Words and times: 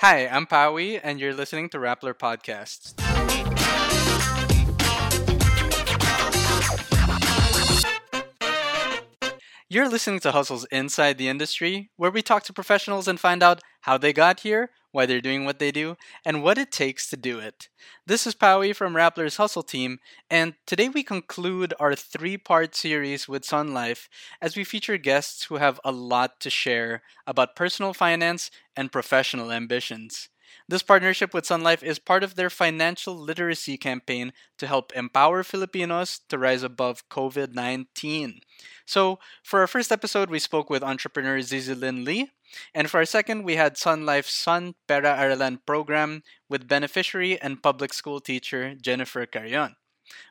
Hi, 0.00 0.26
I'm 0.28 0.46
Pawi, 0.46 0.98
and 1.02 1.20
you're 1.20 1.34
listening 1.34 1.68
to 1.68 1.78
Rappler 1.78 2.14
Podcasts. 2.14 2.94
You're 9.68 9.90
listening 9.90 10.20
to 10.20 10.32
Hustles 10.32 10.64
Inside 10.72 11.18
the 11.18 11.28
Industry, 11.28 11.90
where 11.96 12.10
we 12.10 12.22
talk 12.22 12.44
to 12.44 12.54
professionals 12.54 13.08
and 13.08 13.20
find 13.20 13.42
out 13.42 13.60
how 13.82 13.98
they 13.98 14.14
got 14.14 14.40
here, 14.40 14.70
why 14.92 15.06
they're 15.06 15.20
doing 15.20 15.44
what 15.44 15.58
they 15.58 15.70
do, 15.70 15.96
and 16.24 16.42
what 16.42 16.58
it 16.58 16.70
takes 16.72 17.08
to 17.10 17.16
do 17.16 17.38
it. 17.38 17.68
This 18.06 18.26
is 18.26 18.34
Pawi 18.34 18.74
from 18.74 18.94
Rappler's 18.94 19.36
Hustle 19.36 19.62
Team, 19.62 19.98
and 20.30 20.54
today 20.66 20.88
we 20.88 21.02
conclude 21.02 21.74
our 21.78 21.94
three 21.94 22.36
part 22.36 22.74
series 22.74 23.28
with 23.28 23.44
Sun 23.44 23.72
Life 23.72 24.08
as 24.40 24.56
we 24.56 24.64
feature 24.64 24.96
guests 24.98 25.44
who 25.44 25.56
have 25.56 25.80
a 25.84 25.92
lot 25.92 26.40
to 26.40 26.50
share 26.50 27.02
about 27.26 27.56
personal 27.56 27.92
finance 27.94 28.50
and 28.76 28.92
professional 28.92 29.52
ambitions. 29.52 30.28
This 30.70 30.84
partnership 30.84 31.34
with 31.34 31.46
Sun 31.46 31.64
Life 31.64 31.82
is 31.82 31.98
part 31.98 32.22
of 32.22 32.36
their 32.36 32.48
financial 32.48 33.12
literacy 33.12 33.76
campaign 33.76 34.32
to 34.56 34.68
help 34.68 34.92
empower 34.92 35.42
Filipinos 35.42 36.20
to 36.28 36.38
rise 36.38 36.62
above 36.62 37.08
COVID 37.08 37.54
19. 37.54 38.38
So, 38.86 39.18
for 39.42 39.58
our 39.58 39.66
first 39.66 39.90
episode, 39.90 40.30
we 40.30 40.38
spoke 40.38 40.70
with 40.70 40.84
entrepreneur 40.84 41.38
Zizilin 41.40 42.04
Lee. 42.06 42.30
And 42.72 42.88
for 42.88 42.98
our 42.98 43.04
second, 43.04 43.42
we 43.42 43.56
had 43.56 43.76
Sun 43.76 44.06
Life's 44.06 44.32
Sun 44.32 44.76
Pera 44.86 45.16
Aralan 45.18 45.58
program 45.66 46.22
with 46.48 46.68
beneficiary 46.68 47.36
and 47.40 47.60
public 47.60 47.92
school 47.92 48.20
teacher 48.20 48.76
Jennifer 48.80 49.26
Carion. 49.26 49.74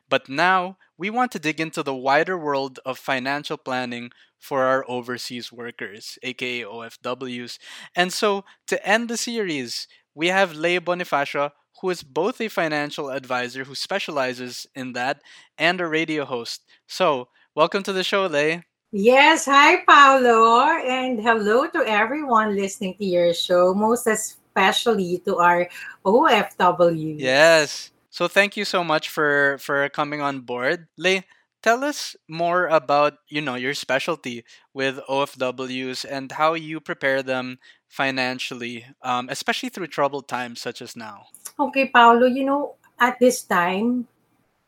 But 0.08 0.30
now, 0.30 0.78
we 0.96 1.10
want 1.10 1.32
to 1.32 1.38
dig 1.38 1.60
into 1.60 1.82
the 1.82 1.94
wider 1.94 2.38
world 2.38 2.80
of 2.86 2.98
financial 2.98 3.58
planning 3.58 4.10
for 4.38 4.64
our 4.64 4.84
overseas 4.88 5.52
workers, 5.52 6.18
aka 6.22 6.62
OFWs. 6.62 7.58
And 7.94 8.12
so, 8.12 8.44
to 8.68 8.86
end 8.86 9.08
the 9.08 9.16
series, 9.16 9.86
we 10.14 10.28
have 10.28 10.54
Leigh 10.54 10.80
Bonifacio, 10.80 11.50
who 11.80 11.90
is 11.90 12.02
both 12.02 12.40
a 12.40 12.48
financial 12.48 13.10
advisor 13.10 13.64
who 13.64 13.74
specializes 13.74 14.66
in 14.74 14.92
that 14.92 15.22
and 15.58 15.80
a 15.80 15.86
radio 15.86 16.24
host. 16.24 16.62
So, 16.86 17.28
welcome 17.54 17.82
to 17.84 17.92
the 17.92 18.04
show, 18.04 18.26
Leigh. 18.26 18.62
Yes, 18.92 19.44
hi, 19.44 19.84
Paolo, 19.86 20.60
and 20.82 21.20
hello 21.20 21.68
to 21.68 21.78
everyone 21.86 22.56
listening 22.56 22.96
to 22.98 23.04
your 23.04 23.32
show, 23.32 23.72
most 23.72 24.06
especially 24.06 25.22
to 25.24 25.36
our 25.36 25.68
OFW. 26.04 27.14
Yes. 27.18 27.92
So, 28.10 28.26
thank 28.26 28.56
you 28.56 28.64
so 28.64 28.82
much 28.82 29.08
for 29.08 29.58
for 29.60 29.88
coming 29.90 30.20
on 30.20 30.40
board, 30.40 30.88
Leigh. 30.98 31.24
Tell 31.62 31.84
us 31.84 32.16
more 32.28 32.66
about 32.66 33.14
you 33.28 33.40
know 33.40 33.54
your 33.54 33.74
specialty 33.74 34.44
with 34.74 34.98
OFWs 35.08 36.04
and 36.08 36.32
how 36.32 36.54
you 36.54 36.80
prepare 36.80 37.22
them 37.22 37.58
financially, 37.90 38.86
um, 39.02 39.28
especially 39.28 39.68
through 39.68 39.90
troubled 39.90 40.28
times 40.30 40.62
such 40.62 40.80
as 40.80 40.94
now? 40.94 41.26
Okay, 41.58 41.90
Paolo, 41.90 42.26
you 42.26 42.46
know, 42.46 42.76
at 42.98 43.18
this 43.18 43.42
time, 43.42 44.06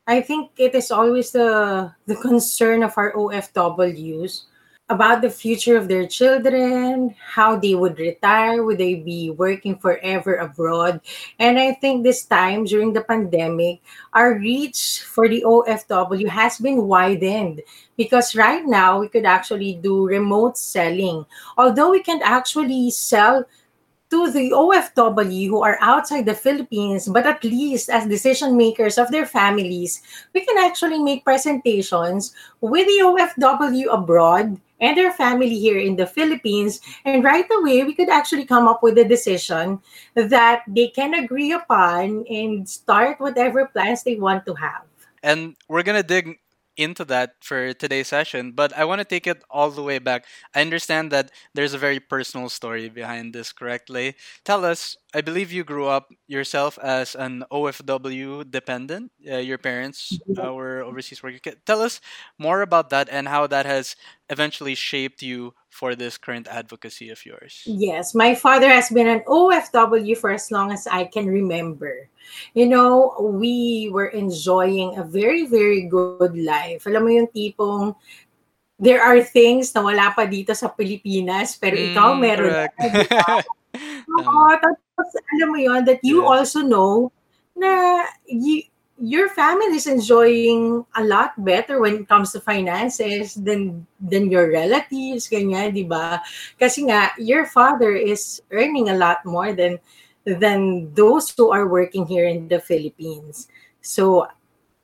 I 0.06 0.20
think 0.20 0.50
it 0.58 0.74
is 0.74 0.90
always 0.90 1.30
the 1.30 1.94
the 2.10 2.18
concern 2.18 2.82
of 2.82 2.98
our 2.98 3.14
OFWs 3.14 4.50
about 4.92 5.22
the 5.24 5.30
future 5.30 5.76
of 5.76 5.88
their 5.88 6.06
children, 6.06 7.16
how 7.16 7.56
they 7.56 7.74
would 7.74 7.98
retire, 7.98 8.62
would 8.62 8.76
they 8.76 8.96
be 8.96 9.30
working 9.30 9.76
forever 9.80 10.36
abroad? 10.36 11.00
And 11.40 11.58
I 11.58 11.72
think 11.72 12.04
this 12.04 12.24
time 12.24 12.64
during 12.64 12.92
the 12.92 13.00
pandemic, 13.00 13.80
our 14.12 14.36
reach 14.36 15.00
for 15.00 15.28
the 15.28 15.42
OFW 15.42 16.28
has 16.28 16.58
been 16.58 16.84
widened 16.84 17.62
because 17.96 18.36
right 18.36 18.64
now 18.64 19.00
we 19.00 19.08
could 19.08 19.24
actually 19.24 19.80
do 19.80 20.06
remote 20.06 20.58
selling. 20.58 21.24
Although 21.56 21.90
we 21.90 22.02
can 22.02 22.20
actually 22.22 22.90
sell 22.90 23.44
to 24.12 24.30
the 24.30 24.52
OFW 24.52 25.48
who 25.48 25.62
are 25.64 25.78
outside 25.80 26.26
the 26.26 26.36
Philippines, 26.36 27.08
but 27.08 27.24
at 27.24 27.42
least 27.42 27.88
as 27.88 28.04
decision 28.04 28.58
makers 28.58 28.98
of 28.98 29.08
their 29.08 29.24
families, 29.24 30.02
we 30.34 30.44
can 30.44 30.58
actually 30.58 31.00
make 31.00 31.24
presentations 31.24 32.36
with 32.60 32.84
the 32.84 33.00
OFW 33.00 33.88
abroad 33.88 34.60
and 34.82 34.98
their 34.98 35.12
family 35.12 35.56
here 35.56 35.78
in 35.78 35.96
the 35.96 36.06
Philippines. 36.06 36.82
And 37.06 37.24
right 37.24 37.46
away, 37.50 37.84
we 37.84 37.94
could 37.94 38.10
actually 38.10 38.44
come 38.44 38.66
up 38.68 38.82
with 38.82 38.98
a 38.98 39.04
decision 39.06 39.80
that 40.14 40.64
they 40.66 40.88
can 40.88 41.14
agree 41.14 41.52
upon 41.52 42.26
and 42.28 42.68
start 42.68 43.20
whatever 43.20 43.70
plans 43.72 44.02
they 44.02 44.16
want 44.16 44.44
to 44.46 44.54
have. 44.54 44.82
And 45.22 45.56
we're 45.68 45.84
going 45.84 46.02
to 46.02 46.06
dig 46.06 46.36
into 46.76 47.04
that 47.04 47.34
for 47.40 47.72
today's 47.74 48.08
session, 48.08 48.52
but 48.52 48.72
I 48.76 48.84
want 48.84 48.98
to 48.98 49.04
take 49.04 49.26
it 49.26 49.44
all 49.50 49.70
the 49.70 49.82
way 49.82 49.98
back. 49.98 50.24
I 50.54 50.62
understand 50.62 51.12
that 51.12 51.30
there's 51.54 51.74
a 51.74 51.78
very 51.78 52.00
personal 52.00 52.48
story 52.48 52.88
behind 52.88 53.34
this, 53.34 53.52
correctly. 53.52 54.16
Tell 54.44 54.64
us, 54.64 54.96
I 55.14 55.20
believe 55.20 55.52
you 55.52 55.64
grew 55.64 55.86
up 55.86 56.08
yourself 56.26 56.78
as 56.80 57.14
an 57.14 57.44
OFW 57.52 58.50
dependent. 58.50 59.12
Uh, 59.20 59.44
your 59.44 59.58
parents 59.58 60.18
uh, 60.42 60.52
were 60.52 60.80
overseas 60.82 61.22
working. 61.22 61.40
Tell 61.66 61.82
us 61.82 62.00
more 62.38 62.62
about 62.62 62.88
that 62.90 63.08
and 63.10 63.28
how 63.28 63.46
that 63.48 63.66
has 63.66 63.94
eventually 64.30 64.74
shaped 64.74 65.22
you 65.22 65.52
for 65.68 65.94
this 65.94 66.16
current 66.16 66.48
advocacy 66.48 67.10
of 67.10 67.24
yours. 67.26 67.62
Yes, 67.66 68.14
my 68.14 68.34
father 68.34 68.68
has 68.68 68.88
been 68.88 69.08
an 69.08 69.20
OFW 69.28 70.16
for 70.16 70.32
as 70.32 70.50
long 70.50 70.72
as 70.72 70.86
I 70.86 71.04
can 71.04 71.26
remember. 71.26 72.08
You 72.54 72.66
know, 72.66 73.12
we 73.20 73.90
were 73.92 74.08
enjoying 74.08 74.96
a 74.96 75.04
very, 75.04 75.44
very 75.44 75.88
good 75.88 76.36
life. 76.36 76.86
Alam 76.86 77.02
mo 77.04 77.10
yung 77.12 77.28
tipong 77.28 77.96
there 78.82 78.98
are 78.98 79.22
things 79.22 79.70
na 79.76 79.84
wala 79.84 80.10
pa 80.10 80.26
dito 80.26 80.56
sa 80.58 80.66
Pilipinas, 80.66 81.54
pero 81.54 81.78
mm, 81.78 81.86
ikaw 81.94 82.18
meron. 82.18 82.66
Oo, 83.76 84.38
tapos 84.60 85.08
alam 85.36 85.48
mo 85.52 85.58
yon 85.58 85.82
that 85.88 86.00
you 86.04 86.20
yeah. 86.20 86.28
also 86.28 86.60
know 86.60 87.08
na 87.56 88.04
you, 88.28 88.68
your 89.02 89.28
family 89.32 89.74
is 89.74 89.86
enjoying 89.86 90.84
a 90.94 91.02
lot 91.02 91.32
better 91.42 91.80
when 91.80 92.04
it 92.04 92.08
comes 92.08 92.32
to 92.32 92.40
finances 92.40 93.34
than 93.34 93.86
than 93.98 94.30
your 94.30 94.52
relatives, 94.52 95.26
ganyan, 95.26 95.74
di 95.74 95.82
ba? 95.82 96.22
Kasi 96.60 96.86
nga, 96.86 97.10
your 97.18 97.48
father 97.48 97.96
is 97.96 98.40
earning 98.54 98.92
a 98.92 98.96
lot 98.96 99.24
more 99.26 99.50
than 99.56 99.80
than 100.22 100.92
those 100.94 101.34
who 101.34 101.50
are 101.50 101.66
working 101.66 102.06
here 102.06 102.28
in 102.28 102.46
the 102.46 102.62
Philippines. 102.62 103.50
So 103.82 104.30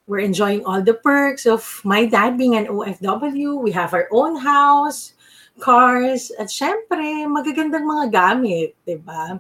we're 0.08 0.24
enjoying 0.24 0.64
all 0.64 0.82
the 0.82 0.98
perks 0.98 1.46
of 1.46 1.62
my 1.84 2.06
dad 2.06 2.34
being 2.34 2.56
an 2.56 2.66
OFW. 2.66 3.60
We 3.60 3.70
have 3.72 3.94
our 3.94 4.08
own 4.10 4.40
house, 4.40 5.14
cars, 5.58 6.30
at 6.38 6.48
syempre, 6.48 7.26
magagandang 7.26 7.84
mga 7.84 8.06
gamit, 8.08 8.78
di 8.86 8.96
ba? 8.96 9.36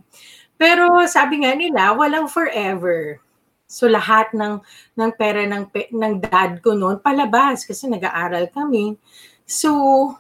Pero 0.58 0.98
sabi 1.06 1.46
nga 1.46 1.54
nila, 1.54 1.94
walang 1.94 2.26
forever. 2.26 3.22
So 3.68 3.84
lahat 3.84 4.32
ng 4.32 4.64
ng 4.96 5.10
pera 5.14 5.44
ng 5.44 5.68
ng 5.70 6.14
dad 6.24 6.64
ko 6.64 6.72
noon 6.72 7.04
palabas 7.04 7.68
kasi 7.68 7.84
nag-aaral 7.84 8.48
kami. 8.48 8.96
So 9.44 10.16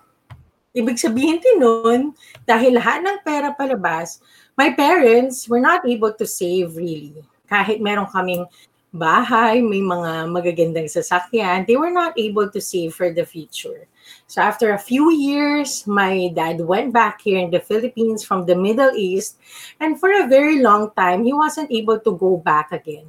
ibig 0.76 1.00
sabihin 1.00 1.40
din 1.40 1.58
noon 1.64 2.12
dahil 2.44 2.76
lahat 2.76 3.00
ng 3.00 3.18
pera 3.24 3.56
palabas, 3.56 4.20
my 4.52 4.68
parents 4.76 5.48
were 5.48 5.64
not 5.64 5.80
able 5.88 6.12
to 6.12 6.28
save 6.28 6.76
really. 6.76 7.24
Kahit 7.48 7.80
meron 7.80 8.06
kaming 8.12 8.44
bahay, 8.92 9.64
may 9.64 9.80
mga 9.80 10.28
magagandang 10.28 10.92
sasakyan, 10.92 11.64
they 11.64 11.80
were 11.80 11.92
not 11.92 12.12
able 12.20 12.52
to 12.52 12.60
save 12.60 12.92
for 12.92 13.08
the 13.08 13.24
future. 13.24 13.88
So 14.28 14.44
after 14.44 14.76
a 14.76 14.78
few 14.78 15.08
years, 15.08 15.88
my 15.88 16.28
dad 16.36 16.60
went 16.60 16.92
back 16.92 17.24
here 17.24 17.40
in 17.40 17.48
the 17.48 17.64
Philippines 17.64 18.20
from 18.20 18.44
the 18.44 18.52
Middle 18.52 18.92
East, 18.92 19.40
and 19.80 19.96
for 19.96 20.12
a 20.12 20.28
very 20.28 20.60
long 20.60 20.92
time, 20.92 21.24
he 21.24 21.32
wasn't 21.32 21.72
able 21.72 21.96
to 22.04 22.12
go 22.12 22.36
back 22.36 22.70
again. 22.70 23.08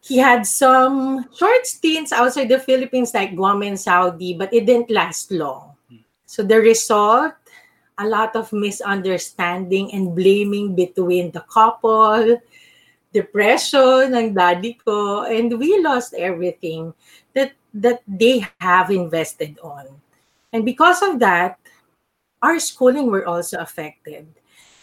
He 0.00 0.16
had 0.16 0.48
some 0.48 1.28
short 1.36 1.68
stints 1.68 2.16
outside 2.16 2.48
the 2.48 2.64
Philippines, 2.64 3.12
like 3.12 3.36
Guam 3.36 3.60
and 3.60 3.76
Saudi, 3.76 4.32
but 4.32 4.48
it 4.56 4.64
didn't 4.64 4.88
last 4.88 5.28
long. 5.30 5.76
So 6.24 6.40
the 6.40 6.64
result 6.64 7.36
a 7.98 8.08
lot 8.08 8.32
of 8.32 8.48
misunderstanding 8.48 9.92
and 9.92 10.16
blaming 10.16 10.74
between 10.74 11.30
the 11.30 11.44
couple, 11.44 12.40
depression 13.12 14.16
ng 14.16 14.32
daddy 14.32 14.80
ko, 14.80 15.28
and 15.28 15.52
we 15.58 15.76
lost 15.84 16.14
everything 16.16 16.94
that 17.36 17.52
that 17.74 18.00
they 18.08 18.46
have 18.64 18.88
invested 18.88 19.58
on. 19.60 19.92
And 20.52 20.64
because 20.64 21.02
of 21.02 21.18
that, 21.20 21.58
our 22.42 22.58
schooling 22.58 23.10
were 23.10 23.26
also 23.26 23.58
affected. 23.58 24.26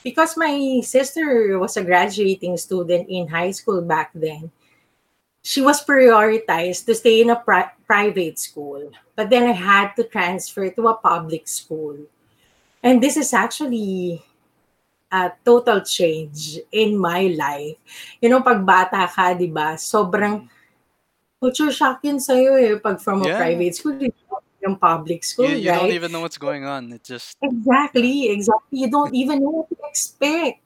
Because 0.04 0.38
my 0.38 0.82
sister 0.84 1.58
was 1.58 1.78
a 1.78 1.84
graduating 1.84 2.58
student 2.58 3.10
in 3.10 3.28
high 3.28 3.52
school 3.52 3.82
back 3.82 4.12
then, 4.14 4.52
she 5.42 5.62
was 5.62 5.86
prioritized 5.86 6.86
to 6.86 6.94
stay 6.94 7.22
in 7.22 7.30
a 7.30 7.38
pri- 7.38 7.74
private 7.86 8.38
school. 8.38 8.92
But 9.16 9.30
then 9.30 9.50
I 9.50 9.54
had 9.54 9.94
to 9.96 10.04
transfer 10.04 10.70
to 10.70 10.88
a 10.90 10.98
public 10.98 11.48
school. 11.48 11.98
And 12.84 13.02
this 13.02 13.18
is 13.18 13.34
actually 13.34 14.22
a 15.12 15.32
total 15.46 15.82
change 15.82 16.60
in 16.72 16.98
my 16.98 17.34
life. 17.34 17.78
You 18.22 18.30
know, 18.30 18.42
pag 18.42 18.66
bata 18.66 19.10
ka, 19.10 19.34
di 19.34 19.48
ba, 19.48 19.78
sobrang 19.78 20.50
culture 21.42 21.72
shock 21.72 22.02
yun 22.02 22.20
sa'yo 22.20 22.58
eh. 22.58 22.78
Pag 22.82 22.98
from 23.02 23.22
a 23.22 23.30
yeah. 23.30 23.38
private 23.38 23.74
school, 23.74 23.98
yung 24.66 24.76
public 24.76 25.24
school, 25.24 25.48
you, 25.48 25.62
you 25.62 25.70
right? 25.70 25.80
don't 25.86 25.94
even 25.94 26.12
know 26.12 26.22
what's 26.22 26.42
going 26.42 26.66
on. 26.66 26.92
It 26.92 27.06
just... 27.06 27.38
Exactly, 27.42 28.34
exactly. 28.34 28.82
You 28.82 28.90
don't 28.90 29.14
even 29.14 29.40
know 29.46 29.64
what 29.64 29.70
to 29.70 29.78
expect. 29.88 30.66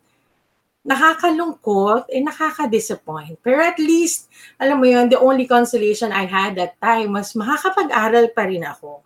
nakakalungkot 0.90 2.08
and 2.10 2.28
nakaka-disappoint. 2.28 3.38
Pero 3.44 3.62
at 3.62 3.78
least, 3.78 4.32
alam 4.58 4.80
mo 4.80 4.88
yun, 4.88 5.12
the 5.12 5.20
only 5.20 5.46
consolation 5.46 6.12
I 6.12 6.26
had 6.26 6.56
that 6.56 6.80
time 6.80 7.14
was 7.14 7.36
makakapag-aral 7.36 8.32
pa 8.32 8.48
rin 8.48 8.64
ako. 8.64 9.04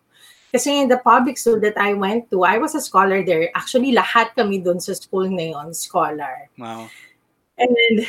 Kasi 0.53 0.85
in 0.85 0.87
the 0.87 1.01
public 1.01 1.41
school 1.41 1.59
that 1.65 1.75
I 1.81 1.97
went 1.97 2.29
to, 2.29 2.45
I 2.45 2.61
was 2.61 2.77
a 2.77 2.81
scholar 2.81 3.25
there. 3.25 3.49
Actually, 3.57 3.91
lahat 3.91 4.37
kami 4.37 4.61
doon 4.61 4.77
sa 4.77 4.93
school 4.93 5.25
na 5.25 5.49
yun, 5.49 5.73
scholar. 5.73 6.47
Wow. 6.61 6.93
And 7.57 8.05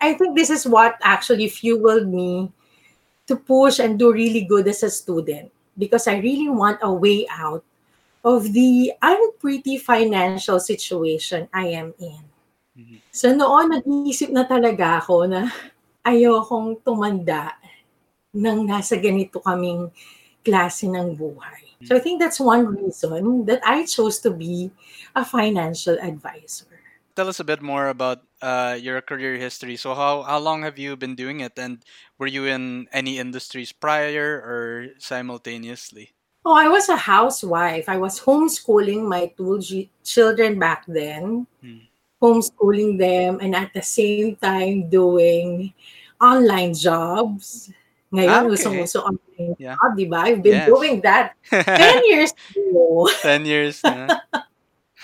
I 0.00 0.16
think 0.16 0.32
this 0.32 0.48
is 0.48 0.64
what 0.64 0.96
actually 1.04 1.52
fueled 1.52 2.08
me 2.08 2.48
to 3.28 3.36
push 3.36 3.78
and 3.78 4.00
do 4.00 4.10
really 4.10 4.42
good 4.48 4.66
as 4.66 4.82
a 4.82 4.90
student 4.90 5.52
because 5.76 6.06
I 6.06 6.18
really 6.18 6.48
want 6.48 6.80
a 6.82 6.92
way 6.92 7.26
out 7.30 7.64
of 8.22 8.52
the 8.52 8.92
unpretty 9.02 9.78
financial 9.78 10.60
situation 10.60 11.48
I 11.52 11.74
am 11.74 11.94
in. 11.98 12.22
Mhm. 12.78 12.96
So 13.10 13.34
noon, 13.34 13.72
nag-iisip 13.74 14.30
na 14.30 14.46
talaga 14.46 15.02
ako 15.02 15.26
na 15.26 15.50
ayokong 16.06 16.80
tumanda 16.80 17.58
nang 18.32 18.64
nasa 18.64 18.96
ganito 18.96 19.42
kaming 19.42 19.92
klase 20.42 20.88
ng 20.88 21.14
buhay. 21.14 21.72
So 21.82 21.98
I 21.98 22.00
think 22.00 22.22
that's 22.22 22.38
one 22.38 22.66
reason 22.78 23.44
that 23.50 23.58
I 23.66 23.82
chose 23.86 24.22
to 24.22 24.30
be 24.30 24.70
a 25.18 25.26
financial 25.26 25.98
advisor. 25.98 26.70
Tell 27.18 27.26
us 27.26 27.42
a 27.42 27.44
bit 27.44 27.60
more 27.60 27.90
about 27.90 28.22
uh, 28.42 28.76
your 28.80 29.00
career 29.00 29.36
history. 29.38 29.76
So 29.76 29.94
how 29.94 30.22
how 30.22 30.38
long 30.38 30.62
have 30.62 30.78
you 30.78 30.96
been 30.96 31.14
doing 31.16 31.40
it, 31.40 31.54
and 31.58 31.82
were 32.18 32.28
you 32.28 32.44
in 32.46 32.88
any 32.92 33.18
industries 33.18 33.72
prior 33.72 34.42
or 34.42 34.88
simultaneously? 34.98 36.12
Oh, 36.44 36.54
I 36.58 36.68
was 36.68 36.88
a 36.88 36.96
housewife. 36.96 37.88
I 37.88 37.96
was 37.98 38.20
homeschooling 38.20 39.06
my 39.08 39.30
two 39.36 39.58
g- 39.60 39.90
children 40.04 40.58
back 40.58 40.84
then, 40.88 41.46
Hmm. 41.62 41.86
homeschooling 42.22 42.98
them, 42.98 43.38
and 43.40 43.54
at 43.54 43.72
the 43.74 43.82
same 43.82 44.36
time 44.36 44.88
doing 44.90 45.72
online 46.20 46.74
jobs. 46.74 47.70
Ah, 48.26 48.42
Ngayon, 48.44 48.46
okay. 48.46 48.52
uso-uso 48.54 49.00
online 49.06 49.56
Yeah. 49.58 49.76
job, 49.78 49.90
di 49.96 50.06
ba? 50.06 50.18
I've 50.26 50.42
been 50.42 50.62
Yes. 50.62 50.68
doing 50.68 51.00
that 51.02 51.34
10 51.78 51.98
years 52.10 52.32
ago. 52.54 53.08
Ten 53.22 53.46
years. 53.46 53.82
na. 53.84 54.10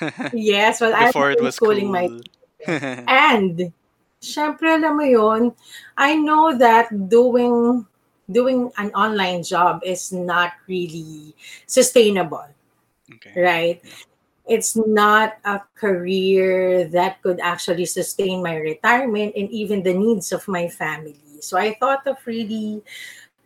yes, 0.32 0.80
well, 0.80 0.94
I 0.96 1.06
Before 1.06 1.30
it 1.30 1.40
was 1.40 1.58
was 1.58 1.58
homeschooling 1.58 1.90
my 1.90 2.08
cool. 2.08 2.20
And, 3.06 3.72
syempre, 4.18 4.74
alam 4.74 4.98
mo 4.98 5.06
yun, 5.06 5.54
I 5.96 6.18
know 6.18 6.56
that 6.58 6.90
doing 6.90 7.86
doing 8.28 8.68
an 8.76 8.92
online 8.92 9.42
job 9.42 9.80
is 9.82 10.12
not 10.12 10.52
really 10.68 11.32
sustainable, 11.64 12.44
okay. 13.08 13.32
right? 13.32 13.80
It's 14.44 14.76
not 14.76 15.40
a 15.44 15.60
career 15.76 16.88
that 16.92 17.20
could 17.22 17.40
actually 17.40 17.84
sustain 17.84 18.42
my 18.42 18.56
retirement 18.56 19.32
and 19.36 19.48
even 19.50 19.82
the 19.82 19.92
needs 19.92 20.32
of 20.32 20.46
my 20.48 20.68
family. 20.68 21.40
So 21.40 21.56
I 21.56 21.76
thought 21.80 22.06
of 22.06 22.16
really 22.24 22.82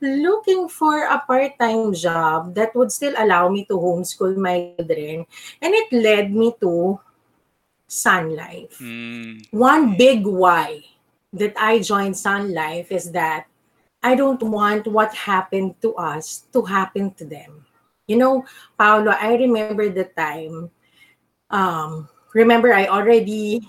looking 0.01 0.69
for 0.69 1.07
a 1.07 1.23
part-time 1.27 1.95
job 1.95 2.55
that 2.55 2.75
would 2.75 2.91
still 2.91 3.15
allow 3.19 3.49
me 3.49 3.65
to 3.67 3.79
homeschool 3.79 4.37
my 4.37 4.75
children. 4.79 5.27
And 5.63 5.75
it 5.75 5.93
led 5.95 6.35
me 6.35 6.55
to 6.61 6.99
Sun 7.93 8.37
Life 8.37 8.81
Mm, 8.81 9.43
one 9.51 9.97
big 9.97 10.27
why 10.27 10.85
that 11.33 11.55
I 11.59 11.79
joined 11.81 12.17
Sun 12.17 12.55
Life 12.55 12.91
is 12.93 13.13
that 13.13 13.47
I 14.03 14.15
don't 14.17 14.43
want 14.43 14.87
what 14.89 15.15
happened 15.29 15.81
to 15.83 15.95
us 15.97 16.45
to 16.53 16.63
happen 16.65 17.13
to 17.19 17.25
them. 17.25 17.67
You 18.09 18.19
know, 18.19 18.45
Paolo, 18.79 19.13
I 19.19 19.35
remember 19.37 19.83
the 19.83 19.99
time. 20.05 20.71
Um, 21.45 22.09
remember, 22.35 22.73
I 22.73 22.87
already, 22.87 23.63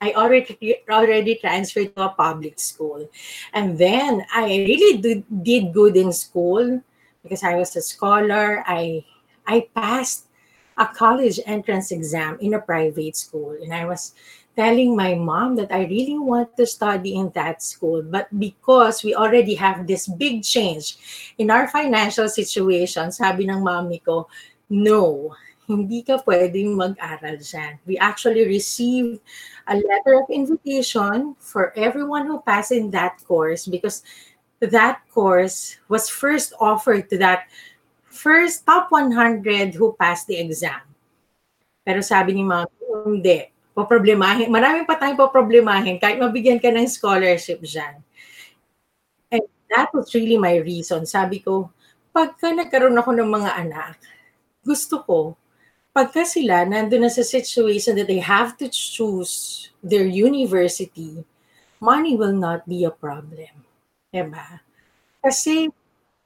I 0.00 0.12
already 0.12 0.76
already 0.90 1.36
transferred 1.36 1.94
to 1.96 2.02
a 2.06 2.10
public 2.14 2.58
school, 2.60 3.08
and 3.52 3.78
then 3.78 4.24
I 4.34 4.46
really 4.66 4.98
did, 5.02 5.24
did 5.42 5.72
good 5.72 5.96
in 5.96 6.12
school 6.12 6.82
because 7.22 7.42
I 7.44 7.56
was 7.56 7.76
a 7.76 7.82
scholar. 7.82 8.62
I 8.66 9.04
I 9.46 9.68
passed 9.74 10.27
a 10.78 10.86
college 10.86 11.40
entrance 11.44 11.90
exam 11.90 12.38
in 12.40 12.54
a 12.54 12.62
private 12.62 13.16
school, 13.16 13.58
and 13.60 13.74
I 13.74 13.84
was 13.84 14.14
telling 14.58 14.96
my 14.96 15.14
mom 15.14 15.54
that 15.54 15.70
I 15.70 15.86
really 15.86 16.18
want 16.18 16.56
to 16.56 16.66
study 16.66 17.14
in 17.14 17.30
that 17.34 17.62
school. 17.62 18.02
But 18.02 18.26
because 18.34 19.04
we 19.04 19.14
already 19.14 19.54
have 19.54 19.86
this 19.86 20.06
big 20.06 20.42
change 20.42 20.98
in 21.38 21.50
our 21.50 21.68
financial 21.68 22.28
situation, 22.28 23.14
sabi 23.14 23.46
ng 23.46 23.62
mami 23.62 24.02
ko, 24.02 24.26
no, 24.66 25.34
hindi 25.70 26.02
ka 26.02 26.18
pwedeng 26.26 26.74
mag-aral 26.74 27.38
dyan. 27.38 27.78
We 27.86 28.02
actually 28.02 28.50
received 28.50 29.22
a 29.70 29.78
letter 29.78 30.18
of 30.18 30.32
invitation 30.32 31.38
for 31.38 31.70
everyone 31.78 32.26
who 32.26 32.42
passed 32.42 32.72
in 32.72 32.90
that 32.96 33.22
course 33.28 33.68
because 33.68 34.02
that 34.58 35.06
course 35.14 35.78
was 35.86 36.10
first 36.10 36.50
offered 36.58 37.06
to 37.14 37.16
that 37.22 37.46
first 38.18 38.66
top 38.66 38.90
100 38.90 39.78
who 39.78 39.94
passed 39.94 40.26
the 40.26 40.42
exam. 40.42 40.82
Pero 41.86 42.02
sabi 42.02 42.34
ni 42.34 42.42
mami, 42.42 42.74
hindi 43.06 43.54
poproblemahin. 43.78 44.50
Maraming 44.50 44.82
pa 44.82 44.98
tayong 44.98 45.14
poproblemahin 45.14 46.02
kahit 46.02 46.18
mabigyan 46.18 46.58
ka 46.58 46.66
ng 46.74 46.90
scholarship 46.90 47.62
dyan. 47.62 48.02
And 49.30 49.46
that 49.70 49.94
was 49.94 50.10
really 50.10 50.34
my 50.34 50.58
reason. 50.58 51.06
Sabi 51.06 51.38
ko, 51.38 51.70
pagka 52.10 52.50
nagkaroon 52.50 52.98
ako 52.98 53.14
ng 53.14 53.30
mga 53.30 53.50
anak, 53.54 53.94
gusto 54.66 54.98
ko, 55.06 55.18
pagka 55.94 56.26
sila 56.26 56.66
nandun 56.66 57.06
na 57.06 57.12
sa 57.12 57.22
situation 57.22 57.94
that 57.94 58.10
they 58.10 58.18
have 58.18 58.58
to 58.58 58.66
choose 58.66 59.70
their 59.78 60.10
university, 60.10 61.22
money 61.78 62.18
will 62.18 62.34
not 62.34 62.66
be 62.66 62.82
a 62.82 62.90
problem. 62.90 63.62
Diba? 64.10 64.58
Kasi, 65.22 65.70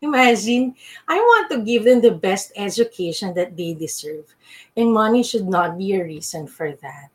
imagine, 0.03 0.75
I 1.09 1.17
want 1.17 1.51
to 1.51 1.63
give 1.63 1.85
them 1.85 2.03
the 2.03 2.13
best 2.13 2.53
education 2.57 3.33
that 3.35 3.57
they 3.57 3.75
deserve. 3.75 4.27
And 4.77 4.93
money 4.93 5.23
should 5.23 5.49
not 5.49 5.79
be 5.79 5.95
a 5.95 6.05
reason 6.05 6.47
for 6.47 6.73
that. 6.83 7.09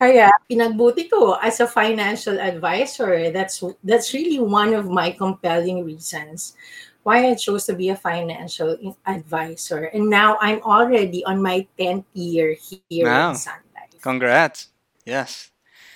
Kaya 0.00 0.32
pinagbuti 0.48 1.12
ko 1.12 1.36
as 1.44 1.60
a 1.60 1.68
financial 1.68 2.40
advisor. 2.40 3.28
That's 3.28 3.60
that's 3.84 4.16
really 4.16 4.40
one 4.40 4.72
of 4.72 4.88
my 4.88 5.12
compelling 5.12 5.84
reasons 5.84 6.56
why 7.04 7.28
I 7.28 7.34
chose 7.36 7.68
to 7.68 7.76
be 7.76 7.92
a 7.92 7.96
financial 7.96 8.96
advisor. 9.04 9.92
And 9.92 10.08
now 10.08 10.40
I'm 10.40 10.60
already 10.64 11.24
on 11.24 11.42
my 11.42 11.68
10th 11.76 12.08
year 12.16 12.56
here 12.88 13.08
Wow. 13.08 13.30
in 13.30 13.36
Sun 13.36 13.60
Life. 13.76 14.00
Congrats. 14.00 14.68
Yes. 15.04 15.50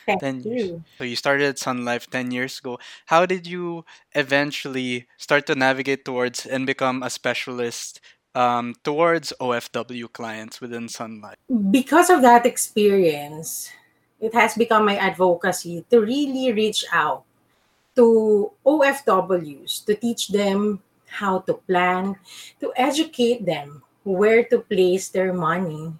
Thank 0.06 0.20
10 0.20 0.42
years. 0.42 0.62
you. 0.68 0.84
So 0.98 1.04
you 1.04 1.16
started 1.16 1.58
Sun 1.58 1.84
Life 1.84 2.08
10 2.10 2.30
years 2.30 2.58
ago. 2.58 2.78
How 3.06 3.26
did 3.26 3.46
you 3.46 3.84
eventually 4.12 5.06
start 5.16 5.46
to 5.46 5.54
navigate 5.54 6.04
towards 6.04 6.46
and 6.46 6.66
become 6.66 7.02
a 7.02 7.10
specialist 7.10 8.00
um, 8.34 8.74
towards 8.82 9.32
OFW 9.40 10.12
clients 10.12 10.60
within 10.60 10.88
Sun 10.88 11.20
Life? 11.20 11.36
Because 11.70 12.10
of 12.10 12.22
that 12.22 12.46
experience, 12.46 13.70
it 14.20 14.34
has 14.34 14.54
become 14.54 14.84
my 14.84 14.96
advocacy 14.96 15.84
to 15.90 16.00
really 16.00 16.52
reach 16.52 16.84
out 16.92 17.24
to 17.96 18.50
OFWs 18.66 19.84
to 19.86 19.94
teach 19.94 20.28
them 20.28 20.82
how 21.06 21.38
to 21.46 21.54
plan, 21.54 22.16
to 22.60 22.72
educate 22.76 23.46
them 23.46 23.82
where 24.02 24.44
to 24.44 24.60
place 24.60 25.08
their 25.08 25.32
money. 25.32 25.94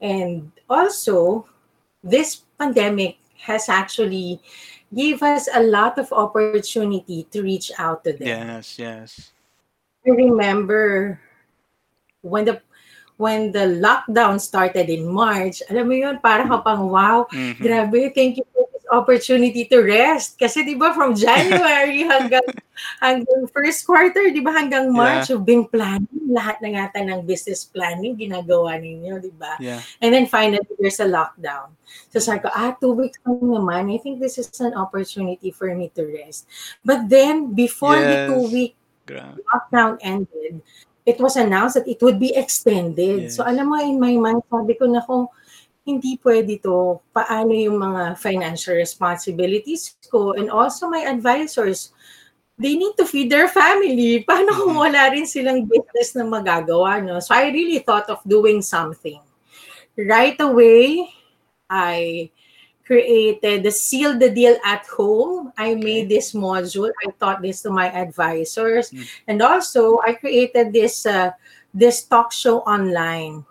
And 0.00 0.52
also, 0.68 1.46
this 2.02 2.42
pandemic 2.58 3.18
has 3.46 3.70
actually 3.70 4.42
gave 4.92 5.22
us 5.22 5.48
a 5.54 5.62
lot 5.62 5.98
of 5.98 6.10
opportunity 6.12 7.26
to 7.30 7.42
reach 7.42 7.70
out 7.78 8.02
to 8.04 8.12
them. 8.12 8.26
Yes, 8.26 8.78
yes. 8.78 9.30
I 10.06 10.10
remember 10.10 11.18
when 12.22 12.44
the 12.44 12.62
when 13.16 13.50
the 13.50 13.80
lockdown 13.80 14.36
started 14.38 14.92
in 14.92 15.08
March, 15.08 15.62
alam 15.72 15.88
mo 15.88 15.96
yun, 15.96 16.20
parang 16.20 16.52
ka 16.52 16.60
pang, 16.60 16.84
wow, 16.92 17.24
Mhm. 17.32 17.64
grabe, 17.64 18.12
thank 18.12 18.36
you 18.36 18.44
opportunity 18.90 19.66
to 19.66 19.82
rest. 19.82 20.38
Kasi 20.38 20.62
di 20.62 20.74
ba 20.78 20.94
from 20.94 21.14
January 21.14 22.06
hanggang 22.12 22.44
hanggang 23.02 23.42
first 23.50 23.86
quarter, 23.86 24.30
di 24.30 24.40
ba 24.40 24.52
hanggang 24.54 24.92
March, 24.92 25.30
you've 25.30 25.46
been 25.46 25.66
planning, 25.66 26.08
lahat 26.30 26.60
na 26.62 26.82
yata 26.82 27.00
ng 27.02 27.24
business 27.24 27.64
planning 27.66 28.14
ginagawa 28.14 28.76
ninyo, 28.78 29.18
di 29.22 29.32
ba? 29.34 29.56
Yeah. 29.58 29.80
And 30.02 30.12
then 30.12 30.26
finally, 30.28 30.62
there's 30.78 31.00
a 31.00 31.08
lockdown. 31.08 31.74
So 32.12 32.18
sabi 32.18 32.46
ko, 32.46 32.50
ah, 32.52 32.74
two 32.78 32.92
weeks 32.92 33.18
lang 33.26 33.42
naman. 33.42 33.92
I 33.92 33.98
think 33.98 34.18
this 34.20 34.38
is 34.38 34.50
an 34.60 34.74
opportunity 34.74 35.50
for 35.50 35.70
me 35.74 35.90
to 35.94 36.02
rest. 36.06 36.46
But 36.84 37.08
then, 37.08 37.54
before 37.54 37.98
the 37.98 38.16
Yes. 38.16 38.28
two-week 38.30 38.74
Gra- 39.06 39.38
lockdown 39.38 39.98
ended, 40.02 40.60
it 41.06 41.22
was 41.22 41.38
announced 41.38 41.78
that 41.78 41.86
it 41.86 42.02
would 42.02 42.18
be 42.18 42.34
extended. 42.34 43.30
So 43.30 43.46
Yes. 43.46 43.54
alam 43.54 43.70
mo, 43.70 43.78
in 43.78 44.02
my 44.02 44.18
mind, 44.18 44.42
sabi 44.50 44.74
ko 44.74 44.90
na 44.90 45.06
kung 45.06 45.30
hindi 45.86 46.18
pwede 46.18 46.58
to, 46.66 46.98
paano 47.14 47.54
yung 47.54 47.78
mga 47.78 48.18
financial 48.18 48.74
responsibilities 48.74 49.94
ko 50.10 50.34
and 50.34 50.50
also 50.50 50.90
my 50.90 51.06
advisors, 51.06 51.94
they 52.58 52.74
need 52.74 52.98
to 52.98 53.06
feed 53.06 53.30
their 53.30 53.46
family. 53.46 54.20
Paano 54.28 54.50
kung 54.50 54.74
Mhm. 54.74 54.82
wala 54.82 55.14
rin 55.14 55.30
silang 55.30 55.62
business 55.62 56.18
na 56.18 56.26
magagawa, 56.26 56.98
no? 56.98 57.22
So 57.22 57.38
I 57.38 57.54
really 57.54 57.78
thought 57.86 58.10
of 58.10 58.18
doing 58.26 58.60
something. 58.66 59.22
Right 59.94 60.36
away, 60.42 61.08
I 61.70 62.28
created 62.86 63.62
the 63.66 63.74
seal 63.74 64.14
the 64.14 64.30
deal 64.30 64.54
at 64.62 64.86
home. 64.86 65.50
I 65.58 65.74
made 65.74 66.08
this 66.08 66.32
module. 66.32 66.90
I 67.02 67.10
taught 67.18 67.42
this 67.42 67.62
to 67.66 67.70
my 67.70 67.90
advisors, 67.90 68.90
mm. 68.94 69.02
and 69.26 69.42
also 69.42 69.98
I 70.06 70.14
created 70.14 70.70
this 70.70 71.02
uh, 71.04 71.34
this 71.74 72.06
talk 72.06 72.30
show 72.30 72.62
online, 72.62 73.42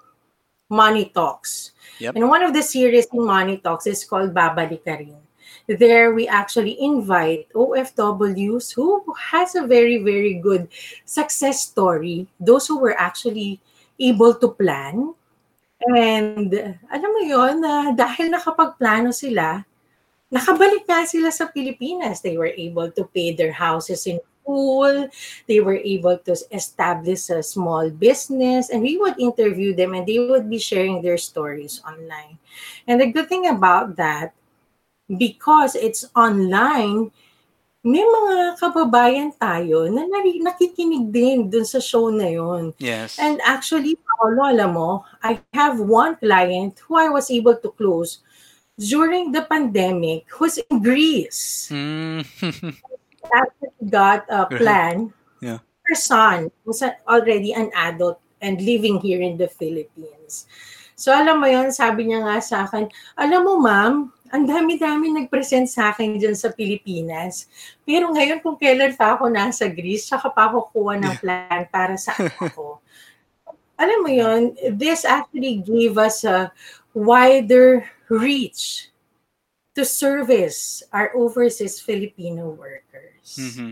Money 0.72 1.12
Talks. 1.12 1.75
Yep. 2.00 2.16
And 2.16 2.30
one 2.30 2.44
of 2.44 2.54
the 2.54 2.64
series 2.64 3.08
in 3.12 3.26
Money 3.26 3.58
Talks 3.58 3.88
is 3.88 4.04
called 4.04 4.34
Babalik 4.34 4.84
Ka 4.84 5.00
Rin. 5.00 5.18
There 5.68 6.14
we 6.14 6.28
actually 6.28 6.78
invite 6.82 7.50
OFWs 7.54 8.74
who 8.74 9.02
has 9.18 9.56
a 9.56 9.66
very 9.66 9.98
very 10.04 10.36
good 10.38 10.70
success 11.06 11.66
story. 11.66 12.28
Those 12.40 12.68
who 12.68 12.78
were 12.78 12.94
actually 13.00 13.60
able 13.98 14.36
to 14.36 14.50
plan 14.54 15.16
And 15.84 16.50
alam 16.88 17.10
mo 17.12 17.22
yon 17.22 17.60
na 17.60 17.92
dahil 17.92 18.32
nakapagplano 18.32 19.12
sila, 19.12 19.62
nakabalik 20.32 20.88
nga 20.88 21.04
sila 21.04 21.30
sa 21.30 21.52
Pilipinas. 21.52 22.24
They 22.24 22.40
were 22.40 22.50
able 22.56 22.90
to 22.96 23.04
pay 23.12 23.36
their 23.36 23.52
houses 23.52 24.08
in 24.08 24.24
full. 24.46 25.10
They 25.48 25.60
were 25.60 25.82
able 25.82 26.18
to 26.24 26.38
establish 26.54 27.30
a 27.30 27.44
small 27.44 27.90
business. 27.90 28.70
And 28.70 28.82
we 28.82 28.98
would 28.98 29.20
interview 29.20 29.76
them 29.76 29.94
and 29.94 30.06
they 30.06 30.20
would 30.20 30.50
be 30.50 30.60
sharing 30.60 31.02
their 31.02 31.18
stories 31.18 31.82
online. 31.84 32.38
And 32.88 33.02
the 33.02 33.12
good 33.12 33.28
thing 33.28 33.48
about 33.50 33.98
that, 33.98 34.34
because 35.10 35.76
it's 35.76 36.06
online, 36.16 37.12
may 37.86 38.02
mga 38.02 38.58
kababayan 38.58 39.30
tayo 39.38 39.86
na 39.94 40.10
nakikinig 40.10 41.14
din 41.14 41.46
dun 41.50 41.66
sa 41.66 41.78
show 41.78 42.10
na 42.10 42.26
yon. 42.26 42.74
Yes. 42.82 43.22
And 43.22 43.38
actually, 43.46 43.94
Paolo, 44.02 44.50
alam 44.50 44.74
mo, 44.74 45.06
I 45.22 45.38
have 45.54 45.78
one 45.78 46.18
client 46.18 46.82
who 46.82 46.98
I 46.98 47.14
was 47.14 47.30
able 47.30 47.58
to 47.62 47.70
close 47.78 48.26
during 48.74 49.32
the 49.32 49.46
pandemic 49.46 50.26
who's 50.34 50.58
in 50.58 50.82
Greece. 50.82 51.70
Mm. 51.70 52.26
actually 53.34 53.90
got 53.90 54.26
a 54.30 54.46
plan. 54.46 55.14
Yeah. 55.42 55.60
Her 55.86 55.96
son 55.96 56.50
was 56.66 56.82
already 57.08 57.54
an 57.54 57.70
adult 57.76 58.20
and 58.42 58.62
living 58.62 59.00
here 59.00 59.22
in 59.22 59.38
the 59.38 59.48
Philippines. 59.48 60.46
So 60.96 61.12
alam 61.12 61.44
mo 61.44 61.48
yon 61.52 61.76
sabi 61.76 62.08
niya 62.08 62.24
nga 62.24 62.40
sa 62.40 62.58
akin, 62.64 62.88
alam 63.20 63.44
mo 63.44 63.60
ma'am, 63.60 64.16
ang 64.32 64.44
dami-dami 64.48 65.12
nag-present 65.12 65.68
sa 65.70 65.92
akin 65.92 66.18
dyan 66.18 66.34
sa 66.34 66.50
Pilipinas. 66.56 67.46
Pero 67.84 68.10
ngayon, 68.10 68.42
kung 68.42 68.58
kailan 68.58 68.96
pa 68.96 69.16
ako 69.16 69.30
nasa 69.30 69.68
Greece, 69.70 70.08
saka 70.10 70.32
pa 70.32 70.50
ako 70.50 70.72
kuha 70.72 70.98
ng 70.98 71.16
plan 71.20 71.68
para 71.70 72.00
sa 72.00 72.16
ako. 72.44 72.80
Alam 73.76 74.00
mo 74.08 74.10
yon 74.10 74.56
this 74.72 75.04
actually 75.04 75.60
gave 75.60 76.00
us 76.00 76.24
a 76.24 76.48
wider 76.96 77.84
reach 78.08 78.88
to 79.76 79.84
service 79.84 80.80
our 80.96 81.12
overseas 81.12 81.84
Filipino 81.84 82.56
workers. 82.56 83.15
Mm-hmm. 83.26 83.72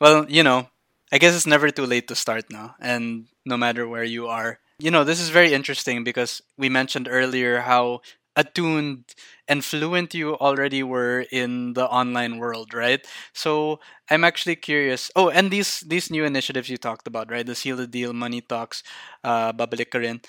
Well, 0.00 0.26
you 0.28 0.42
know, 0.42 0.68
I 1.12 1.18
guess 1.18 1.34
it's 1.34 1.46
never 1.46 1.70
too 1.70 1.86
late 1.86 2.08
to 2.08 2.14
start 2.14 2.50
now. 2.50 2.76
And 2.80 3.26
no 3.44 3.56
matter 3.56 3.88
where 3.88 4.04
you 4.04 4.28
are, 4.28 4.58
you 4.78 4.90
know, 4.90 5.04
this 5.04 5.20
is 5.20 5.30
very 5.30 5.52
interesting 5.52 6.04
because 6.04 6.42
we 6.56 6.68
mentioned 6.68 7.08
earlier 7.10 7.60
how 7.60 8.00
attuned 8.36 9.02
and 9.48 9.64
fluent 9.64 10.14
you 10.14 10.38
already 10.38 10.82
were 10.84 11.26
in 11.32 11.72
the 11.74 11.86
online 11.88 12.38
world, 12.38 12.72
right? 12.72 13.04
So 13.34 13.80
I'm 14.08 14.22
actually 14.22 14.54
curious. 14.56 15.10
Oh, 15.16 15.28
and 15.28 15.50
these 15.50 15.80
these 15.80 16.10
new 16.10 16.24
initiatives 16.24 16.70
you 16.70 16.78
talked 16.78 17.08
about, 17.08 17.30
right? 17.30 17.44
The 17.44 17.56
Seal 17.58 17.76
the 17.76 17.88
Deal, 17.88 18.12
Money 18.12 18.40
Talks, 18.40 18.84
uh, 19.24 19.52
Babalik 19.52 19.92
Rin. 19.92 20.20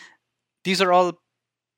These 0.63 0.81
are 0.81 0.91
all 0.91 1.21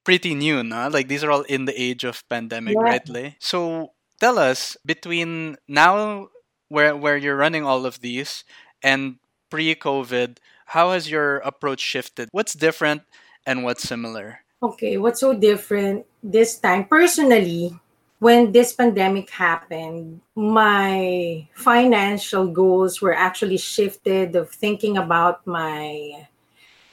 pretty 0.06 0.34
new, 0.34 0.64
nah? 0.64 0.88
Like 0.88 1.10
these 1.10 1.24
are 1.24 1.32
all 1.32 1.44
in 1.44 1.66
the 1.66 1.76
age 1.76 2.06
of 2.06 2.24
pandemic, 2.30 2.76
yeah. 2.80 2.88
right, 2.88 3.10
Le? 3.10 3.36
So 3.40 3.92
tell 4.22 4.40
us 4.40 4.78
between 4.86 5.58
now 5.68 6.30
where 6.72 6.96
where 6.96 7.18
you're 7.20 7.36
running 7.36 7.68
all 7.68 7.86
of 7.86 8.00
these 8.00 8.48
and 8.82 9.20
pre-COVID, 9.52 10.40
how 10.72 10.96
has 10.96 11.12
your 11.12 11.44
approach 11.44 11.84
shifted? 11.84 12.30
What's 12.32 12.56
different 12.56 13.04
and 13.46 13.68
what's 13.68 13.84
similar? 13.84 14.40
Okay, 14.64 14.96
what's 14.96 15.20
so 15.20 15.36
different 15.36 16.06
this 16.24 16.58
time? 16.58 16.86
Personally, 16.86 17.76
when 18.20 18.54
this 18.54 18.72
pandemic 18.72 19.30
happened, 19.30 20.22
my 20.36 21.46
financial 21.54 22.48
goals 22.48 23.02
were 23.02 23.14
actually 23.14 23.58
shifted 23.58 24.36
of 24.38 24.50
thinking 24.50 24.96
about 24.96 25.46
my 25.46 26.28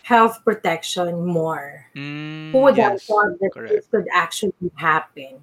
health 0.02 0.42
protection 0.44 1.24
more. 1.24 1.86
Mm, 1.94 2.50
Who 2.50 2.58
would 2.66 2.76
yes, 2.76 2.90
have 2.90 3.02
thought 3.02 3.38
that 3.38 3.50
correct. 3.54 3.74
this 3.74 3.86
could 3.86 4.08
actually 4.10 4.72
happen? 4.74 5.38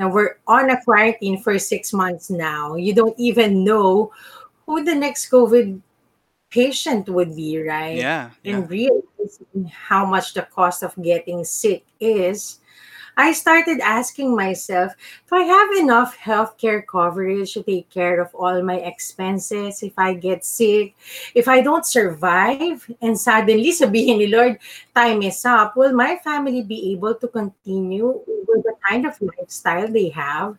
Now 0.00 0.08
we're 0.08 0.40
on 0.48 0.70
a 0.70 0.82
quarantine 0.82 1.36
for 1.42 1.58
six 1.58 1.92
months 1.92 2.30
now. 2.30 2.74
You 2.74 2.94
don't 2.94 3.14
even 3.20 3.62
know 3.62 4.10
who 4.64 4.82
the 4.82 4.94
next 4.94 5.28
COVID 5.28 5.78
patient 6.48 7.06
would 7.10 7.36
be, 7.36 7.60
right? 7.60 7.96
Yeah. 7.96 8.30
yeah. 8.42 8.56
And 8.56 8.70
realizing 8.70 9.68
how 9.68 10.06
much 10.06 10.32
the 10.32 10.48
cost 10.48 10.82
of 10.82 10.96
getting 11.02 11.44
sick 11.44 11.84
is, 12.00 12.60
I 13.16 13.32
started 13.32 13.80
asking 13.80 14.34
myself 14.36 14.92
if 15.26 15.32
I 15.32 15.42
have 15.42 15.70
enough 15.76 16.16
healthcare 16.16 16.86
coverage 16.86 17.54
to 17.54 17.62
take 17.62 17.90
care 17.90 18.20
of 18.20 18.34
all 18.34 18.62
my 18.62 18.76
expenses 18.76 19.82
if 19.82 19.98
I 19.98 20.14
get 20.14 20.44
sick, 20.44 20.94
if 21.34 21.48
I 21.48 21.60
don't 21.60 21.86
survive, 21.86 22.88
and 23.02 23.18
suddenly 23.18 23.72
sabihin 23.76 24.18
ni 24.18 24.28
Lord, 24.28 24.58
time 24.94 25.22
is 25.22 25.44
up, 25.44 25.76
will 25.76 25.92
my 25.92 26.16
family 26.22 26.62
be 26.62 26.92
able 26.92 27.14
to 27.14 27.28
continue 27.28 28.20
with 28.26 28.62
the 28.64 28.74
kind 28.88 29.06
of 29.06 29.20
lifestyle 29.20 29.88
they 29.88 30.08
have? 30.10 30.56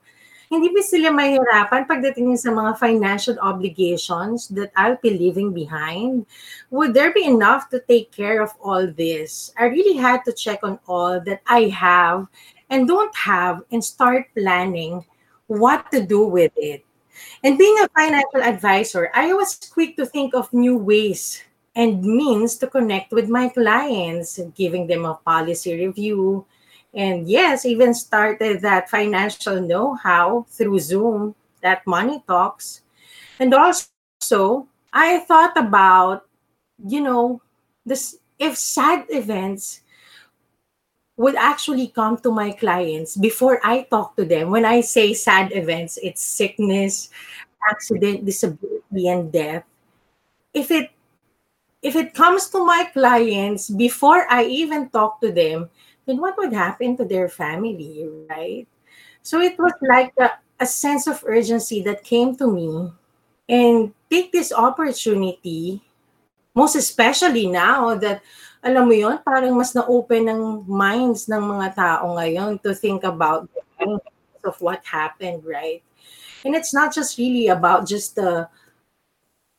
Hindi 0.51 0.67
ba 0.67 0.83
sila 0.83 1.15
mahirapan 1.15 1.87
pagdating 1.87 2.35
sa 2.35 2.51
mga 2.51 2.75
financial 2.75 3.39
obligations 3.39 4.51
that 4.51 4.75
I'll 4.75 4.99
be 4.99 5.15
leaving 5.15 5.55
behind? 5.55 6.27
Would 6.75 6.91
there 6.91 7.15
be 7.15 7.23
enough 7.23 7.71
to 7.71 7.79
take 7.79 8.11
care 8.11 8.43
of 8.43 8.51
all 8.59 8.83
this? 8.83 9.55
I 9.55 9.71
really 9.71 9.95
had 9.95 10.27
to 10.27 10.35
check 10.35 10.59
on 10.67 10.75
all 10.91 11.23
that 11.23 11.39
I 11.47 11.71
have 11.71 12.27
and 12.67 12.83
don't 12.83 13.15
have 13.15 13.63
and 13.71 13.79
start 13.79 14.27
planning 14.35 15.07
what 15.47 15.87
to 15.95 16.03
do 16.03 16.27
with 16.27 16.51
it. 16.59 16.83
And 17.47 17.55
being 17.55 17.79
a 17.79 17.87
financial 17.95 18.43
advisor, 18.43 19.07
I 19.15 19.31
was 19.31 19.55
quick 19.55 19.95
to 19.95 20.05
think 20.05 20.35
of 20.35 20.51
new 20.51 20.75
ways 20.75 21.39
and 21.79 22.03
means 22.03 22.59
to 22.59 22.67
connect 22.67 23.15
with 23.15 23.31
my 23.31 23.47
clients, 23.47 24.35
giving 24.51 24.87
them 24.87 25.07
a 25.07 25.15
policy 25.15 25.87
review, 25.87 26.43
and 26.93 27.29
yes, 27.29 27.65
even 27.65 27.93
started 27.93 28.61
that 28.61 28.89
financial 28.89 29.61
know-how 29.61 30.45
through 30.49 30.79
Zoom, 30.79 31.35
that 31.61 31.85
money 31.87 32.23
talks. 32.27 32.81
And 33.39 33.53
also, 33.53 34.67
I 34.91 35.19
thought 35.19 35.55
about, 35.55 36.27
you 36.85 37.01
know, 37.01 37.41
this 37.85 38.17
if 38.39 38.57
sad 38.57 39.05
events 39.09 39.81
would 41.17 41.35
actually 41.35 41.87
come 41.87 42.17
to 42.17 42.31
my 42.31 42.51
clients 42.51 43.15
before 43.15 43.61
I 43.63 43.83
talk 43.83 44.15
to 44.17 44.25
them. 44.25 44.49
When 44.49 44.65
I 44.65 44.81
say 44.81 45.13
sad 45.13 45.51
events, 45.53 45.99
it's 46.01 46.21
sickness, 46.21 47.09
accident, 47.69 48.25
disability, 48.25 49.07
and 49.07 49.31
death. 49.31 49.63
If 50.53 50.71
it 50.71 50.91
if 51.81 51.95
it 51.95 52.13
comes 52.13 52.49
to 52.49 52.65
my 52.65 52.89
clients 52.93 53.69
before 53.69 54.25
I 54.29 54.45
even 54.45 54.89
talk 54.89 55.21
to 55.21 55.31
them, 55.31 55.69
then 56.05 56.17
what 56.17 56.37
would 56.37 56.53
happen 56.53 56.97
to 56.97 57.05
their 57.05 57.29
family, 57.29 58.07
right? 58.29 58.67
So 59.21 59.39
it 59.39 59.57
was 59.57 59.73
like 59.81 60.13
a, 60.19 60.31
a 60.59 60.65
sense 60.65 61.07
of 61.07 61.23
urgency 61.25 61.81
that 61.83 62.03
came 62.03 62.35
to 62.37 62.51
me 62.51 62.91
and 63.49 63.93
take 64.09 64.31
this 64.31 64.51
opportunity, 64.51 65.81
most 66.55 66.75
especially 66.75 67.47
now 67.47 67.95
that, 67.95 68.21
alam 68.61 68.85
mo 68.85 68.93
yon 68.93 69.17
parang 69.25 69.57
mas 69.57 69.73
na-open 69.73 70.29
ng 70.29 70.43
minds 70.69 71.25
ng 71.25 71.41
mga 71.41 71.73
tao 71.73 72.13
ngayon 72.13 72.61
to 72.61 72.77
think 72.77 73.01
about 73.01 73.49
of 74.45 74.57
what 74.61 74.85
happened, 74.85 75.41
right? 75.45 75.81
And 76.45 76.53
it's 76.53 76.73
not 76.73 76.93
just 76.93 77.17
really 77.17 77.49
about 77.49 77.89
just 77.89 78.15
the 78.15 78.49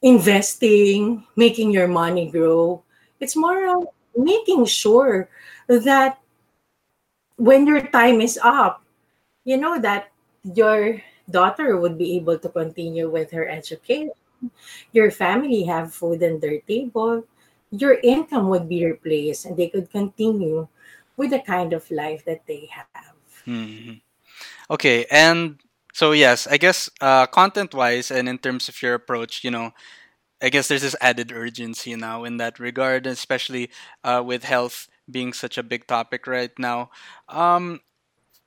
investing, 0.03 1.27
making 1.35 1.71
your 1.71 1.87
money 1.87 2.31
grow. 2.31 2.83
It's 3.19 3.35
more 3.35 3.71
of 3.71 3.87
making 4.15 4.67
sure 4.67 5.31
that 5.67 6.22
when 7.43 7.67
your 7.67 7.83
time 7.91 8.23
is 8.23 8.39
up, 8.39 8.87
you 9.43 9.59
know 9.59 9.75
that 9.83 10.15
your 10.47 11.03
daughter 11.27 11.75
would 11.75 11.99
be 11.99 12.15
able 12.15 12.39
to 12.39 12.49
continue 12.49 13.11
with 13.11 13.35
her 13.35 13.49
education, 13.51 14.15
your 14.95 15.11
family 15.11 15.67
have 15.67 15.91
food 15.91 16.23
on 16.23 16.39
their 16.39 16.63
table, 16.63 17.27
your 17.75 17.99
income 18.07 18.47
would 18.47 18.69
be 18.69 18.87
replaced, 18.87 19.47
and 19.47 19.57
they 19.57 19.67
could 19.67 19.91
continue 19.91 20.69
with 21.17 21.31
the 21.31 21.43
kind 21.43 21.73
of 21.73 21.83
life 21.91 22.25
that 22.27 22.47
they 22.47 22.71
have. 22.71 23.19
Mm-hmm. 23.43 23.99
Okay, 24.71 25.07
and 25.11 25.59
so 25.93 26.13
yes, 26.13 26.47
I 26.47 26.59
guess 26.59 26.89
uh, 27.01 27.27
content-wise 27.27 28.13
and 28.13 28.29
in 28.29 28.39
terms 28.39 28.69
of 28.69 28.81
your 28.81 28.95
approach, 28.95 29.43
you 29.43 29.51
know, 29.51 29.73
I 30.41 30.49
guess 30.49 30.69
there's 30.69 30.83
this 30.83 30.97
added 31.01 31.33
urgency 31.33 31.97
now 31.97 32.23
in 32.23 32.37
that 32.39 32.59
regard, 32.63 33.07
especially 33.07 33.71
uh, 34.05 34.23
with 34.25 34.45
health 34.45 34.87
being 35.11 35.33
such 35.33 35.59
a 35.59 35.63
big 35.63 35.87
topic 35.87 36.27
right 36.27 36.53
now. 36.59 36.91
Um, 37.29 37.81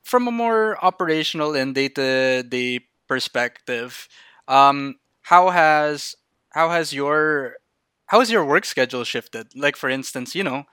from 0.04 0.28
a 0.28 0.32
more 0.32 0.82
operational 0.84 1.54
and 1.56 1.74
day 1.74 1.88
to 1.90 2.42
day 2.42 2.80
perspective, 3.08 4.08
um, 4.48 4.96
how 5.22 5.50
has 5.50 6.16
how 6.50 6.70
has 6.70 6.92
your 6.92 7.56
how 8.06 8.20
has 8.20 8.30
your 8.30 8.44
work 8.44 8.64
schedule 8.64 9.04
shifted? 9.04 9.48
Like 9.56 9.76
for 9.76 9.88
instance, 9.88 10.34
you 10.34 10.44
know, 10.44 10.64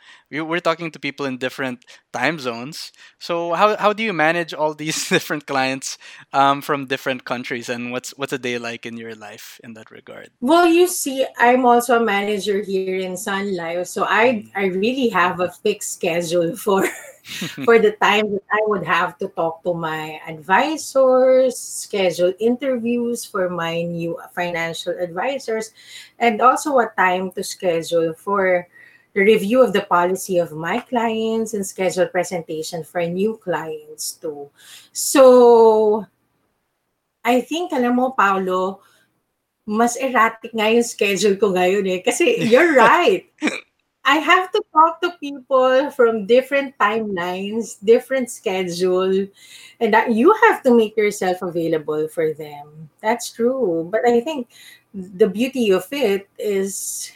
we're 0.41 0.59
talking 0.59 0.91
to 0.91 0.99
people 0.99 1.25
in 1.25 1.37
different 1.37 1.85
time 2.11 2.39
zones. 2.39 2.91
So 3.19 3.53
how 3.53 3.77
how 3.77 3.93
do 3.93 4.03
you 4.03 4.13
manage 4.13 4.53
all 4.53 4.73
these 4.73 5.09
different 5.15 5.45
clients 5.45 5.97
um, 6.33 6.61
from 6.61 6.87
different 6.87 7.25
countries, 7.25 7.69
and 7.69 7.91
what's 7.91 8.11
what's 8.17 8.33
a 8.33 8.39
day 8.39 8.57
like 8.57 8.85
in 8.85 8.97
your 8.97 9.15
life 9.15 9.59
in 9.63 9.73
that 9.73 9.91
regard? 9.91 10.29
Well, 10.41 10.67
you 10.67 10.87
see, 10.87 11.25
I'm 11.37 11.65
also 11.65 12.01
a 12.01 12.05
manager 12.05 12.61
here 12.61 12.97
in 12.97 13.17
Sun 13.17 13.55
Life, 13.55 13.87
so 13.87 14.05
I 14.09 14.45
I 14.55 14.65
really 14.73 15.09
have 15.09 15.39
a 15.39 15.51
fixed 15.51 15.93
schedule 15.93 16.55
for 16.65 16.87
for 17.63 17.79
the 17.79 17.95
time 18.03 18.31
that 18.33 18.47
I 18.51 18.61
would 18.67 18.83
have 18.83 19.17
to 19.19 19.29
talk 19.29 19.63
to 19.63 19.73
my 19.73 20.19
advisors, 20.27 21.57
schedule 21.57 22.33
interviews 22.39 23.23
for 23.23 23.49
my 23.49 23.83
new 23.83 24.19
financial 24.35 24.93
advisors, 24.99 25.71
and 26.19 26.41
also 26.41 26.79
a 26.79 26.91
time 26.97 27.31
to 27.31 27.43
schedule 27.43 28.13
for 28.13 28.67
the 29.13 29.21
review 29.21 29.61
of 29.61 29.73
the 29.73 29.85
policy 29.85 30.39
of 30.39 30.51
my 30.51 30.79
clients 30.79 31.53
and 31.53 31.65
schedule 31.65 32.07
presentation 32.07 32.83
for 32.83 33.01
new 33.05 33.37
clients 33.37 34.13
too. 34.17 34.49
So, 34.91 36.05
I 37.23 37.41
think, 37.41 37.71
alam 37.71 37.95
mo, 37.95 38.11
Paolo, 38.11 38.81
mas 39.63 39.95
erratic 39.95 40.51
nga 40.51 40.67
yung 40.67 40.83
schedule 40.83 41.37
ko 41.39 41.53
ngayon 41.53 41.87
eh. 41.87 41.99
Kasi 42.03 42.35
you're 42.51 42.75
right. 42.75 43.29
I 44.03 44.19
have 44.19 44.51
to 44.51 44.59
talk 44.75 44.99
to 44.99 45.15
people 45.23 45.87
from 45.95 46.27
different 46.27 46.75
timelines, 46.75 47.79
different 47.79 48.27
schedule, 48.27 49.31
and 49.79 49.93
that 49.93 50.11
you 50.11 50.35
have 50.43 50.59
to 50.67 50.75
make 50.75 50.97
yourself 50.97 51.39
available 51.39 52.09
for 52.11 52.33
them. 52.35 52.89
That's 52.99 53.31
true. 53.31 53.87
But 53.87 54.03
I 54.03 54.19
think 54.19 54.51
the 54.91 55.29
beauty 55.31 55.71
of 55.71 55.87
it 55.95 56.27
is 56.35 57.13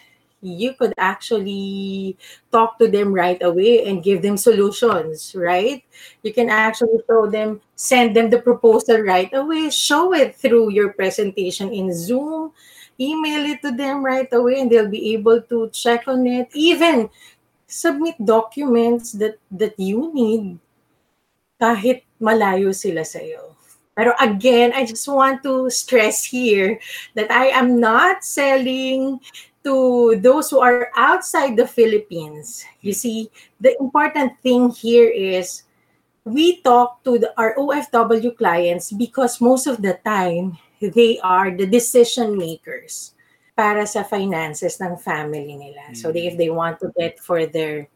you 0.48 0.74
could 0.74 0.94
actually 0.98 2.18
talk 2.52 2.80
to 2.80 2.88
them 2.88 3.14
right 3.14 3.42
away 3.44 3.86
and 3.86 4.04
give 4.04 4.22
them 4.22 4.38
solutions, 4.38 5.36
right? 5.36 5.84
You 6.24 6.34
can 6.34 6.50
actually 6.50 7.04
show 7.08 7.28
them, 7.28 7.62
send 7.76 8.16
them 8.16 8.30
the 8.30 8.40
proposal 8.40 9.00
right 9.02 9.32
away, 9.34 9.70
show 9.70 10.14
it 10.14 10.36
through 10.36 10.72
your 10.72 10.94
presentation 10.94 11.74
in 11.74 11.94
Zoom. 11.94 12.52
Email 13.00 13.46
it 13.46 13.62
to 13.62 13.72
them 13.72 14.04
right 14.04 14.28
away 14.34 14.60
and 14.60 14.72
they'll 14.72 14.90
be 14.90 15.14
able 15.14 15.42
to 15.54 15.70
check 15.70 16.08
on 16.08 16.26
it. 16.26 16.50
Even 16.54 17.10
submit 17.68 18.16
documents 18.24 19.12
that 19.12 19.36
that 19.52 19.76
you 19.76 20.10
need 20.16 20.56
kahit 21.60 22.08
malayo 22.18 22.72
sila 22.72 23.04
sa 23.04 23.20
iyo 23.20 23.58
pero 23.92 24.16
again 24.24 24.72
i 24.72 24.88
just 24.88 25.04
want 25.10 25.44
to 25.44 25.68
stress 25.68 26.24
here 26.24 26.80
that 27.18 27.28
i 27.28 27.52
am 27.52 27.76
not 27.76 28.24
selling 28.24 29.20
to 29.68 30.16
those 30.24 30.48
who 30.48 30.64
are 30.64 30.88
outside 30.96 31.60
the 31.60 31.68
philippines 31.68 32.64
you 32.80 32.96
see 32.96 33.28
the 33.60 33.76
important 33.84 34.32
thing 34.40 34.72
here 34.72 35.12
is 35.12 35.68
we 36.24 36.62
talk 36.64 37.04
to 37.04 37.20
the, 37.20 37.32
our 37.36 37.56
ofw 37.60 38.32
clients 38.40 38.92
because 38.96 39.44
most 39.44 39.68
of 39.68 39.82
the 39.84 40.00
time 40.08 40.56
they 40.80 41.20
are 41.20 41.52
the 41.52 41.68
decision 41.68 42.38
makers 42.38 43.12
para 43.58 43.90
sa 43.90 44.06
finances 44.06 44.78
ng 44.78 45.02
family 45.02 45.58
nila. 45.58 45.90
Mm. 45.90 45.98
So 45.98 46.14
they, 46.14 46.30
if 46.30 46.38
they 46.38 46.54
want 46.54 46.78
to 46.86 46.94
get 46.94 47.18
for 47.18 47.50
their 47.50 47.90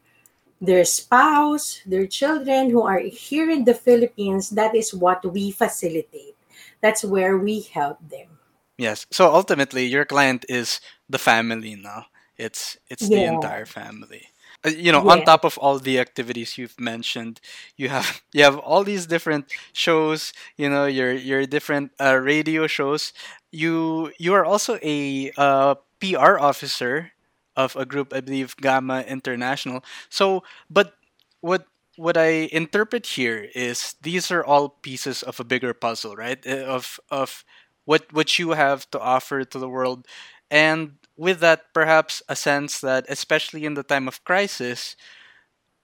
their 0.58 0.86
spouse, 0.86 1.82
their 1.86 2.06
children 2.06 2.70
who 2.70 2.82
are 2.82 3.02
here 3.02 3.50
in 3.50 3.66
the 3.66 3.74
Philippines, 3.74 4.50
that 4.58 4.74
is 4.74 4.94
what 4.94 5.22
we 5.26 5.50
facilitate. 5.50 6.38
That's 6.82 7.06
where 7.06 7.38
we 7.38 7.62
help 7.62 7.98
them. 8.02 8.38
Yes. 8.78 9.06
So 9.10 9.30
ultimately 9.30 9.86
your 9.86 10.06
client 10.06 10.46
is 10.50 10.82
the 11.12 11.20
family 11.20 11.76
now. 11.76 12.08
It's 12.38 12.78
it's 12.90 13.10
yeah. 13.10 13.18
the 13.18 13.24
entire 13.26 13.66
family. 13.66 14.28
Uh, 14.66 14.70
you 14.70 14.92
know, 14.92 15.04
yeah. 15.04 15.12
on 15.12 15.24
top 15.24 15.44
of 15.46 15.58
all 15.58 15.80
the 15.80 16.00
activities 16.00 16.58
you've 16.58 16.80
mentioned, 16.80 17.42
you 17.78 17.90
have 17.90 18.22
you 18.34 18.44
have 18.44 18.58
all 18.58 18.84
these 18.84 19.06
different 19.08 19.52
shows. 19.74 20.34
You 20.58 20.70
know, 20.70 20.86
your 20.86 21.12
your 21.14 21.46
different 21.46 21.92
uh, 22.00 22.18
radio 22.18 22.68
shows. 22.68 23.14
You 23.52 24.12
you 24.18 24.34
are 24.34 24.46
also 24.46 24.80
a 24.82 25.32
uh, 25.38 25.76
PR 26.00 26.40
officer 26.40 27.12
of 27.56 27.76
a 27.76 27.86
group, 27.86 28.14
I 28.14 28.22
believe, 28.22 28.56
GAMA 28.58 29.02
International. 29.08 29.84
So, 30.10 30.44
but 30.70 30.96
what 31.42 31.68
what 31.98 32.18
I 32.18 32.50
interpret 32.52 33.06
here 33.06 33.48
is 33.56 33.96
these 34.02 34.32
are 34.32 34.44
all 34.44 34.70
pieces 34.70 35.24
of 35.24 35.40
a 35.40 35.44
bigger 35.44 35.74
puzzle, 35.74 36.16
right? 36.16 36.40
Uh, 36.46 36.66
of 36.66 37.00
of 37.10 37.44
what 37.86 38.12
what 38.14 38.40
you 38.40 38.52
have 38.52 38.90
to 38.92 39.00
offer 39.00 39.44
to 39.44 39.60
the 39.60 39.70
world, 39.70 40.08
and 40.50 40.98
with 41.22 41.40
that, 41.46 41.70
perhaps 41.72 42.24
a 42.28 42.36
sense 42.36 42.82
that, 42.82 43.06
especially 43.08 43.64
in 43.64 43.76
the 43.76 43.86
time 43.86 44.08
of 44.08 44.24
crisis, 44.26 44.96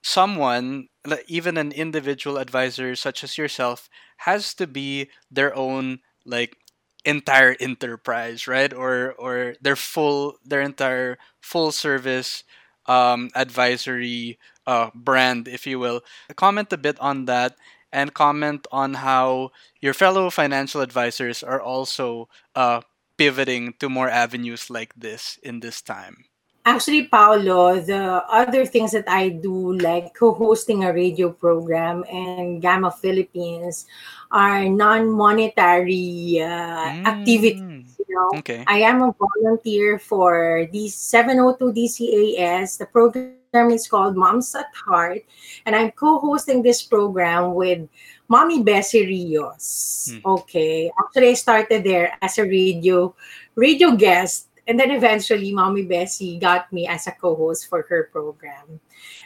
someone, 0.02 0.90
even 1.28 1.58
an 1.58 1.72
individual 1.72 2.40
advisor 2.40 2.96
such 2.96 3.24
as 3.24 3.38
yourself, 3.38 3.88
has 4.26 4.56
to 4.56 4.66
be 4.66 5.10
their 5.30 5.54
own 5.56 6.00
like 6.26 6.58
entire 7.06 7.56
enterprise, 7.60 8.48
right? 8.48 8.74
Or 8.74 9.14
or 9.22 9.54
their 9.62 9.78
full 9.78 10.42
their 10.44 10.62
entire 10.62 11.20
full 11.40 11.72
service 11.72 12.44
um, 12.88 13.30
advisory 13.36 14.40
uh, 14.66 14.90
brand, 14.96 15.48
if 15.48 15.68
you 15.68 15.78
will. 15.78 16.02
Comment 16.36 16.74
a 16.74 16.82
bit 16.82 16.98
on 17.00 17.26
that 17.26 17.56
and 17.94 18.14
comment 18.14 18.66
on 18.72 18.96
how 19.06 19.52
your 19.80 19.94
fellow 19.94 20.30
financial 20.30 20.82
advisors 20.82 21.44
are 21.44 21.62
also 21.62 22.28
uh, 22.56 22.82
pivoting 23.18 23.74
to 23.80 23.90
more 23.90 24.10
avenues 24.10 24.70
like 24.70 24.94
this 24.96 25.40
in 25.44 25.60
this 25.60 25.82
time? 25.82 26.26
Actually, 26.68 27.08
Paolo, 27.08 27.80
the 27.80 28.22
other 28.28 28.66
things 28.66 28.92
that 28.92 29.08
I 29.08 29.30
do, 29.30 29.80
like 29.80 30.14
co 30.14 30.34
hosting 30.34 30.84
a 30.84 30.92
radio 30.92 31.32
program 31.32 32.04
and 32.12 32.62
GAMA 32.62 32.92
Philippines, 32.92 33.88
are 34.32 34.68
non 34.68 35.08
monetary 35.08 36.44
uh, 36.44 36.92
mm. 36.92 37.08
activities. 37.08 37.96
You 37.98 38.06
know, 38.12 38.40
okay. 38.40 38.66
I 38.68 38.84
am 38.84 39.02
a 39.02 39.16
volunteer 39.16 39.98
for 39.98 40.68
the 40.74 40.90
702 40.90 41.72
DZAS. 41.72 42.78
The 42.80 42.86
program 42.86 43.37
is 43.54 43.88
called 43.88 44.16
Moms 44.16 44.54
at 44.56 44.70
Heart, 44.74 45.24
and 45.66 45.76
I'm 45.76 45.92
co 45.92 46.20
hosting 46.20 46.62
this 46.62 46.84
program 46.84 47.56
with 47.56 47.88
Mommy 48.28 48.64
Bessie 48.64 49.06
Rios. 49.06 50.12
Hmm. 50.12 50.44
Okay. 50.44 50.92
Actually, 51.00 51.30
I 51.30 51.34
started 51.34 51.84
there 51.84 52.18
as 52.22 52.38
a 52.38 52.44
radio 52.44 53.16
radio 53.56 53.96
guest. 53.96 54.48
And 54.68 54.78
then 54.78 54.92
eventually, 54.92 55.54
Mommy 55.56 55.84
Bessie 55.84 56.38
got 56.38 56.72
me 56.74 56.88
as 56.88 57.08
a 57.08 57.16
co-host 57.16 57.70
for 57.70 57.88
her 57.88 58.10
program. 58.12 58.82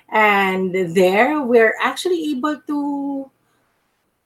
And 0.10 0.70
there, 0.94 1.42
we're 1.42 1.74
actually 1.82 2.38
able 2.38 2.62
to 2.62 3.32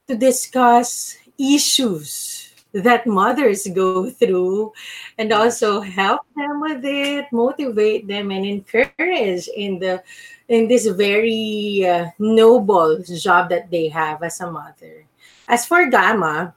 to 0.07 0.13
discuss 0.17 1.15
issues 1.39 2.54
that 2.83 3.07
mothers 3.07 3.67
go 3.71 4.09
through 4.09 4.73
and 5.17 5.31
also 5.31 5.79
help 5.79 6.27
them 6.35 6.59
with 6.59 6.83
it 6.83 7.25
motivate 7.31 8.07
them 8.07 8.31
and 8.31 8.45
encourage 8.45 9.47
in 9.55 9.79
the 9.79 10.03
in 10.49 10.67
this 10.67 10.85
very 10.85 11.87
uh, 11.87 12.11
noble 12.19 13.01
job 13.17 13.49
that 13.49 13.71
they 13.71 13.87
have 13.87 14.21
as 14.21 14.41
a 14.41 14.51
mother. 14.51 15.07
As 15.47 15.65
for 15.65 15.89
GAMA, 15.89 16.53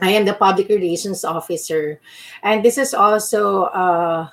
I 0.00 0.10
am 0.10 0.26
the 0.26 0.34
public 0.34 0.68
relations 0.68 1.24
officer, 1.24 2.00
and 2.42 2.64
this 2.64 2.76
is 2.76 2.92
also 2.92 3.70
uh, 3.72 4.28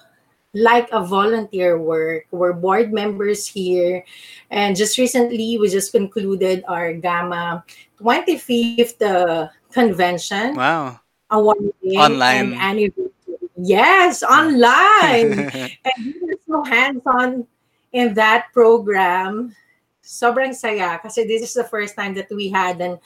like 0.53 0.89
a 0.91 1.05
volunteer 1.05 1.79
work. 1.79 2.25
We're 2.31 2.51
board 2.51 2.91
members 2.91 3.45
here, 3.45 4.03
and 4.49 4.75
just 4.75 4.97
recently 4.97 5.57
we 5.59 5.69
just 5.69 5.91
concluded 5.91 6.65
our 6.67 6.91
GAMA 6.93 7.63
25th 8.01 8.99
uh, 9.03 9.47
convention. 9.71 10.55
Wow! 10.55 10.99
Awarding 11.29 11.97
online 11.97 12.53
and 12.53 12.61
anniversary. 12.61 13.13
Yes, 13.57 14.23
online, 14.23 15.39
and 15.85 15.97
we 15.99 16.15
were 16.21 16.39
so 16.47 16.63
hands-on 16.63 17.45
in 17.91 18.13
that 18.15 18.47
program, 18.53 19.55
sobrang 19.99 20.55
saya 20.55 20.97
kasi 21.01 21.27
this 21.27 21.41
is 21.43 21.53
the 21.53 21.67
first 21.67 21.95
time 21.95 22.13
that 22.15 22.29
we 22.31 22.49
had 22.49 22.79
an 22.81 22.97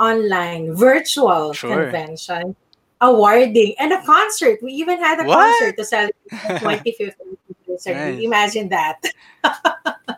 online 0.00 0.74
virtual 0.74 1.52
sure. 1.52 1.88
convention 1.88 2.56
awarding 3.00 3.74
and 3.78 3.92
a 3.92 4.02
concert. 4.02 4.60
We 4.62 4.72
even 4.72 4.98
had 4.98 5.20
a 5.20 5.24
what? 5.24 5.36
concert 5.36 5.76
to 5.76 5.84
celebrate 5.84 6.30
the 6.30 6.54
25th 6.60 7.16
anniversary. 7.20 8.16
Nice. 8.16 8.24
Imagine 8.24 8.68
that. 8.68 9.00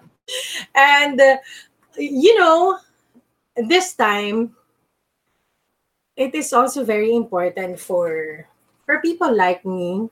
and 0.75 1.21
uh, 1.21 1.37
you 1.97 2.39
know, 2.39 2.79
this 3.57 3.95
time 3.95 4.57
it 6.17 6.35
is 6.35 6.53
also 6.53 6.85
very 6.85 7.15
important 7.15 7.79
for 7.81 8.45
for 8.85 9.01
people 9.01 9.31
like 9.35 9.65
me 9.65 10.11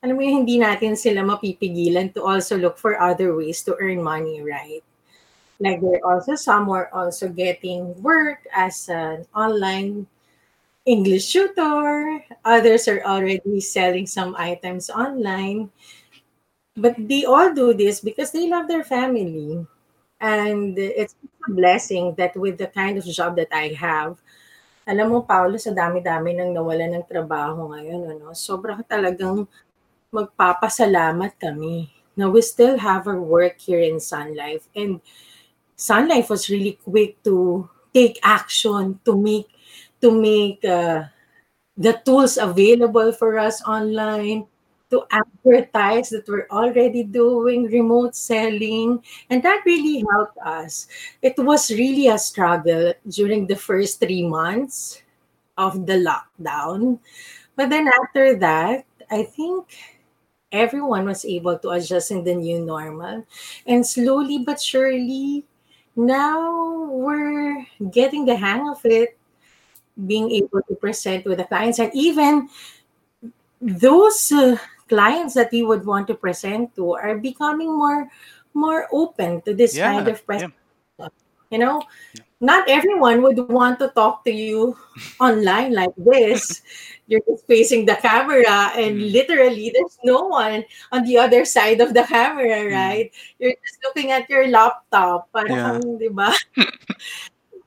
alam 0.00 0.16
mo 0.16 0.24
hindi 0.24 0.56
natin 0.56 0.96
sila 0.96 1.20
mapipigilan 1.20 2.08
to 2.16 2.24
also 2.24 2.56
look 2.56 2.80
for 2.80 2.96
other 2.96 3.36
ways 3.36 3.60
to 3.60 3.76
earn 3.84 4.00
money, 4.00 4.40
right? 4.40 4.80
Like 5.60 5.84
there 5.84 6.00
are 6.00 6.16
also 6.16 6.40
some 6.40 6.64
were 6.64 6.88
also 6.88 7.28
getting 7.28 7.92
work 8.00 8.48
as 8.48 8.88
an 8.88 9.28
online 9.36 10.08
English 10.88 11.28
tutor. 11.28 12.24
Others 12.48 12.88
are 12.88 13.04
already 13.04 13.60
selling 13.60 14.08
some 14.08 14.32
items 14.40 14.88
online. 14.88 15.68
But 16.80 16.96
they 16.96 17.28
all 17.28 17.52
do 17.52 17.76
this 17.76 18.00
because 18.00 18.32
they 18.32 18.48
love 18.48 18.72
their 18.72 18.84
family. 18.88 19.60
And 20.16 20.80
it's 20.80 21.12
a 21.44 21.52
blessing 21.52 22.16
that 22.16 22.32
with 22.40 22.56
the 22.56 22.72
kind 22.72 22.96
of 22.96 23.04
job 23.04 23.36
that 23.36 23.52
I 23.52 23.76
have, 23.76 24.16
alam 24.88 25.06
mo, 25.12 25.22
Paolo, 25.22 25.60
sa 25.60 25.70
dami-dami 25.70 26.32
nang 26.34 26.52
nawalan 26.56 27.00
ng 27.00 27.06
trabaho 27.06 27.70
ngayon, 27.72 28.16
ano, 28.16 28.32
sobra 28.32 28.80
talagang 28.84 29.44
magpapasalamat 30.10 31.36
kami 31.38 31.92
na 32.18 32.26
we 32.26 32.42
still 32.42 32.76
have 32.76 33.06
our 33.06 33.20
work 33.20 33.60
here 33.60 33.80
in 33.80 34.02
Sun 34.02 34.34
Life. 34.34 34.66
And 34.74 34.98
Sun 35.78 36.10
Life 36.10 36.28
was 36.28 36.50
really 36.50 36.76
quick 36.82 37.22
to 37.24 37.68
take 37.94 38.18
action 38.22 38.98
to 39.06 39.12
make 39.16 39.48
to 40.00 40.10
make 40.10 40.64
uh, 40.64 41.08
the 41.76 41.96
tools 42.04 42.36
available 42.36 43.12
for 43.12 43.38
us 43.38 43.62
online 43.64 44.46
to 44.90 45.04
advertise 45.10 46.10
that 46.10 46.28
we're 46.28 46.48
already 46.50 47.02
doing 47.04 47.64
remote 47.64 48.14
selling 48.14 49.02
and 49.30 49.42
that 49.42 49.62
really 49.64 50.04
helped 50.10 50.38
us. 50.38 50.88
It 51.22 51.34
was 51.38 51.70
really 51.70 52.08
a 52.08 52.18
struggle 52.18 52.92
during 53.08 53.46
the 53.46 53.56
first 53.56 54.00
three 54.00 54.26
months 54.26 55.02
of 55.56 55.86
the 55.86 56.02
lockdown. 56.02 56.98
But 57.56 57.70
then 57.70 57.88
after 57.88 58.36
that 58.36 58.84
i 59.10 59.22
think 59.24 59.66
everyone 60.52 61.06
was 61.06 61.24
able 61.24 61.58
to 61.58 61.70
adjust 61.70 62.10
in 62.10 62.24
the 62.24 62.34
new 62.34 62.64
normal. 62.64 63.26
And 63.66 63.86
slowly 63.86 64.38
but 64.38 64.60
surely 64.60 65.44
now 65.96 66.86
we're 66.90 67.66
getting 67.90 68.24
the 68.24 68.36
hang 68.36 68.68
of 68.68 68.80
it 68.84 69.16
being 70.06 70.30
able 70.30 70.62
to 70.62 70.74
present 70.74 71.26
with 71.26 71.38
the 71.38 71.44
clients. 71.44 71.78
And 71.78 71.90
even 71.94 72.48
those 73.60 74.32
uh, 74.32 74.56
clients 74.90 75.38
that 75.38 75.54
we 75.54 75.62
would 75.62 75.86
want 75.86 76.10
to 76.10 76.14
present 76.18 76.74
to 76.74 76.98
are 76.98 77.14
becoming 77.16 77.70
more 77.70 78.10
more 78.52 78.90
open 78.90 79.38
to 79.46 79.54
this 79.54 79.78
Yeah, 79.78 79.94
kind 79.94 80.10
of 80.10 80.18
yeah. 80.26 80.50
you 81.54 81.58
know 81.62 81.82
not 82.42 82.66
everyone 82.66 83.22
would 83.22 83.38
want 83.52 83.78
to 83.78 83.88
talk 83.94 84.24
to 84.26 84.32
you 84.34 84.74
online 85.22 85.70
like 85.70 85.94
this 85.96 86.62
you're 87.06 87.22
just 87.30 87.46
facing 87.46 87.86
the 87.86 87.94
camera 88.02 88.74
and 88.74 88.98
Mm. 88.98 89.12
literally 89.14 89.70
there's 89.70 89.98
no 90.02 90.26
one 90.26 90.66
on 90.90 91.06
the 91.06 91.18
other 91.18 91.44
side 91.46 91.78
of 91.80 91.94
the 91.94 92.02
camera 92.06 92.66
Mm. 92.66 92.72
right 92.74 93.08
you're 93.38 93.54
just 93.54 93.78
looking 93.86 94.10
at 94.10 94.26
your 94.26 94.50
laptop 94.50 95.30
Yeah. 95.46 95.78
di 95.98 96.10
ba 96.10 96.34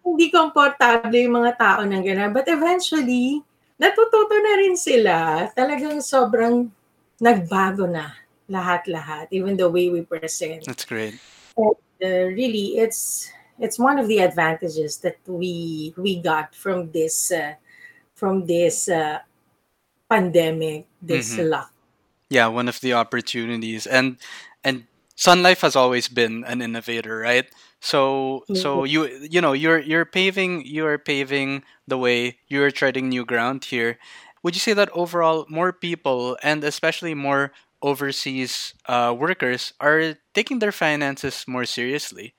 hindi 0.04 0.28
komportable 0.30 1.16
yung 1.16 1.40
mga 1.40 1.54
tao 1.56 1.82
ng 1.88 2.04
gano'n. 2.04 2.32
But 2.36 2.52
eventually, 2.52 3.40
natututo 3.80 4.36
na 4.36 4.54
rin 4.60 4.76
sila. 4.76 5.48
Talagang 5.56 6.04
sobrang 6.04 6.68
nagbago 7.22 7.90
na 7.90 8.14
lahat-lahat, 8.50 9.28
even 9.32 9.58
the 9.58 9.70
way 9.70 9.90
we 9.90 10.02
present. 10.04 10.66
That's 10.66 10.86
great. 10.86 11.16
And, 11.58 11.76
uh, 12.04 12.26
really, 12.34 12.78
it's 12.80 13.30
it's 13.60 13.80
one 13.80 14.00
of 14.00 14.08
the 14.08 14.20
advantages 14.20 14.98
that 15.06 15.18
we 15.28 15.94
we 15.98 16.20
got 16.20 16.56
from 16.56 16.92
this 16.92 17.32
uh, 17.32 17.56
from 18.16 18.46
this 18.48 18.90
uh, 18.90 19.20
pandemic, 20.10 20.88
this 21.02 21.38
Mhm. 21.38 21.50
lock. 21.50 21.72
Yeah, 22.30 22.48
one 22.48 22.68
of 22.68 22.80
the 22.82 22.94
opportunities. 22.94 23.86
And 23.88 24.18
and 24.64 24.86
Sun 25.16 25.44
Life 25.44 25.62
has 25.62 25.76
always 25.76 26.08
been 26.08 26.44
an 26.46 26.62
innovator, 26.62 27.20
right? 27.20 27.46
So 27.80 28.46
so 28.54 28.84
you 28.84 29.06
you 29.30 29.42
know, 29.42 29.54
you're 29.54 29.80
you're 29.80 30.06
paving 30.06 30.64
you're 30.66 30.98
paving 30.98 31.64
the 31.88 31.98
way, 31.98 32.40
you're 32.48 32.72
treading 32.72 33.10
new 33.10 33.26
ground 33.26 33.66
here. 33.66 33.98
Would 34.44 34.56
you 34.56 34.60
say 34.60 34.74
that 34.74 34.92
overall 34.92 35.46
more 35.50 35.72
people 35.72 36.38
and 36.44 36.64
especially 36.64 37.14
more 37.16 37.52
overseas 37.82 38.74
uh, 38.88 39.16
workers 39.18 39.74
are 39.80 40.16
taking 40.34 40.60
their 40.60 40.72
finances 40.72 41.46
more 41.48 41.66
seriously 41.66 42.34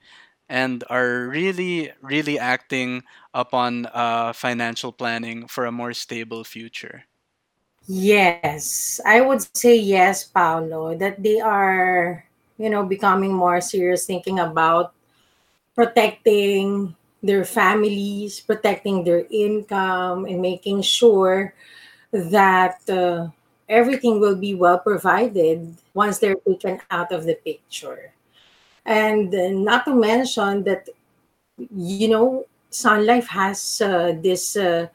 and 0.49 0.83
are 0.89 1.27
really 1.27 1.91
really 2.01 2.37
acting 2.37 3.03
upon 3.33 3.87
uh, 3.93 4.33
financial 4.33 4.91
planning 4.91 5.47
for 5.47 5.65
a 5.65 5.71
more 5.71 5.93
stable 5.93 6.43
future? 6.43 7.05
Yes, 7.87 8.99
I 9.05 9.21
would 9.21 9.45
say 9.55 9.77
yes, 9.77 10.23
Paolo, 10.25 10.97
that 10.97 11.21
they 11.21 11.39
are, 11.39 12.25
you 12.57 12.69
know, 12.69 12.83
becoming 12.83 13.33
more 13.33 13.61
serious 13.61 14.05
thinking 14.05 14.39
about 14.39 14.93
protecting 15.75 16.95
their 17.21 17.45
families, 17.45 18.39
protecting 18.39 19.03
their 19.03 19.25
income, 19.29 20.25
and 20.25 20.41
making 20.41 20.81
sure 20.81 21.53
that 22.31 22.79
uh, 22.89 23.27
everything 23.67 24.19
will 24.19 24.35
be 24.35 24.55
well 24.55 24.79
provided 24.79 25.75
once 25.93 26.19
they're 26.19 26.35
taken 26.47 26.79
out 26.91 27.11
of 27.11 27.25
the 27.25 27.35
picture. 27.35 28.11
And 28.85 29.33
uh, 29.33 29.49
not 29.49 29.85
to 29.85 29.95
mention 29.95 30.63
that, 30.63 30.87
you 31.75 32.07
know, 32.07 32.45
Sun 32.69 33.05
Life 33.05 33.27
has 33.27 33.81
uh, 33.81 34.13
this 34.21 34.55
uh, 34.55 34.87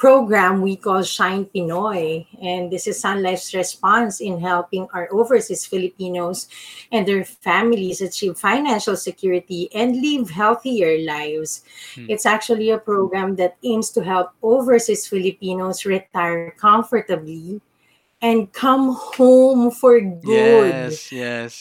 program 0.00 0.64
we 0.64 0.80
call 0.80 1.04
Shine 1.04 1.44
Pinoy. 1.44 2.24
And 2.40 2.72
this 2.72 2.88
is 2.88 2.98
Sun 2.98 3.22
Life's 3.22 3.52
response 3.52 4.24
in 4.24 4.40
helping 4.40 4.88
our 4.96 5.06
overseas 5.12 5.68
Filipinos 5.68 6.48
and 6.90 7.04
their 7.04 7.22
families 7.22 8.00
achieve 8.00 8.40
financial 8.40 8.96
security 8.96 9.68
and 9.76 10.00
live 10.00 10.32
healthier 10.32 11.04
lives. 11.04 11.62
Hmm. 11.94 12.08
It's 12.08 12.24
actually 12.24 12.72
a 12.72 12.80
program 12.80 13.36
that 13.36 13.60
aims 13.62 13.92
to 13.92 14.00
help 14.00 14.32
overseas 14.42 15.04
Filipinos 15.06 15.84
retire 15.84 16.56
comfortably 16.56 17.60
and 18.24 18.48
come 18.56 18.96
home 18.96 19.70
for 19.70 20.00
good. 20.00 20.72
Yes, 20.90 21.12
yes. 21.12 21.52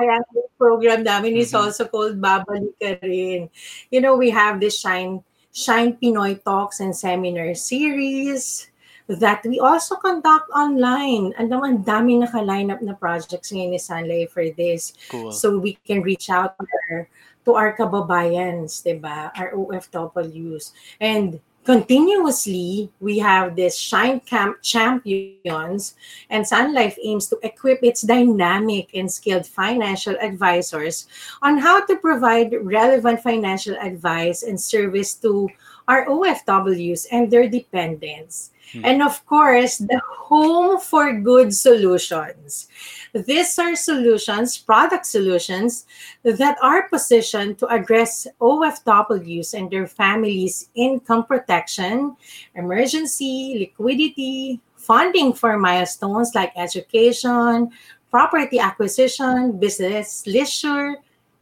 Kaya 0.00 0.24
program 0.56 1.04
namin 1.04 1.36
is 1.36 1.52
Mhm. 1.52 1.60
also 1.60 1.84
called 1.84 2.16
Babalik 2.16 2.72
Ka 2.80 2.96
Rin. 3.04 3.52
You 3.92 4.00
know, 4.00 4.16
we 4.16 4.32
have 4.32 4.56
this 4.56 4.80
Shine 4.80 5.20
Shine 5.52 6.00
Pinoy 6.00 6.40
Talks 6.42 6.80
and 6.80 6.96
Seminar 6.96 7.54
series 7.54 8.72
that 9.08 9.44
we 9.44 9.60
also 9.60 9.96
conduct 9.96 10.48
online. 10.50 11.36
Mo, 11.36 11.64
ang 11.64 11.84
dami 11.84 12.16
naka-line 12.16 12.72
up 12.72 12.80
na 12.80 12.96
projects 12.96 13.52
ngayon 13.52 13.76
ni 13.76 13.80
Sanlay 13.80 14.24
for 14.24 14.48
this. 14.56 14.96
Cool. 15.12 15.32
So 15.32 15.58
we 15.60 15.76
can 15.84 16.00
reach 16.00 16.30
out 16.32 16.56
to 16.56 16.64
our, 16.64 17.08
to 17.44 17.50
our 17.52 17.70
kababayans, 17.76 18.80
diba? 18.80 19.28
Our 19.36 19.52
OFWs. 19.52 20.72
And 21.00 21.40
continuously, 21.64 22.90
we 23.00 23.18
have 23.18 23.56
this 23.56 23.76
Shine 23.76 24.20
Camp 24.20 24.62
Champions 24.62 25.94
and 26.30 26.46
Sun 26.46 26.74
Life 26.74 26.96
aims 27.02 27.26
to 27.28 27.38
equip 27.42 27.82
its 27.82 28.02
dynamic 28.02 28.90
and 28.94 29.10
skilled 29.10 29.46
financial 29.46 30.16
advisors 30.20 31.08
on 31.42 31.58
how 31.58 31.84
to 31.86 31.96
provide 31.96 32.54
relevant 32.62 33.22
financial 33.22 33.76
advice 33.80 34.42
and 34.42 34.60
service 34.60 35.14
to 35.14 35.48
our 35.88 36.06
OFWs 36.06 37.06
and 37.10 37.30
their 37.30 37.48
dependents. 37.48 38.51
Hmm. 38.72 38.84
And 38.84 39.02
of 39.02 39.24
course, 39.26 39.78
the 39.78 40.00
Home 40.30 40.78
for 40.80 41.12
Good 41.12 41.54
solutions. 41.54 42.68
These 43.12 43.58
are 43.58 43.76
solutions, 43.76 44.56
product 44.56 45.04
solutions 45.04 45.84
that 46.24 46.56
are 46.62 46.88
positioned 46.88 47.58
to 47.58 47.66
address 47.68 48.26
OFWs 48.40 49.52
and 49.52 49.70
their 49.70 49.86
families' 49.86 50.70
income 50.74 51.26
protection, 51.26 52.16
emergency, 52.54 53.56
liquidity, 53.58 54.60
funding 54.76 55.34
for 55.34 55.58
milestones 55.58 56.34
like 56.34 56.52
education, 56.56 57.70
property 58.10 58.58
acquisition, 58.58 59.58
business 59.60 60.26
leisure, 60.26 60.96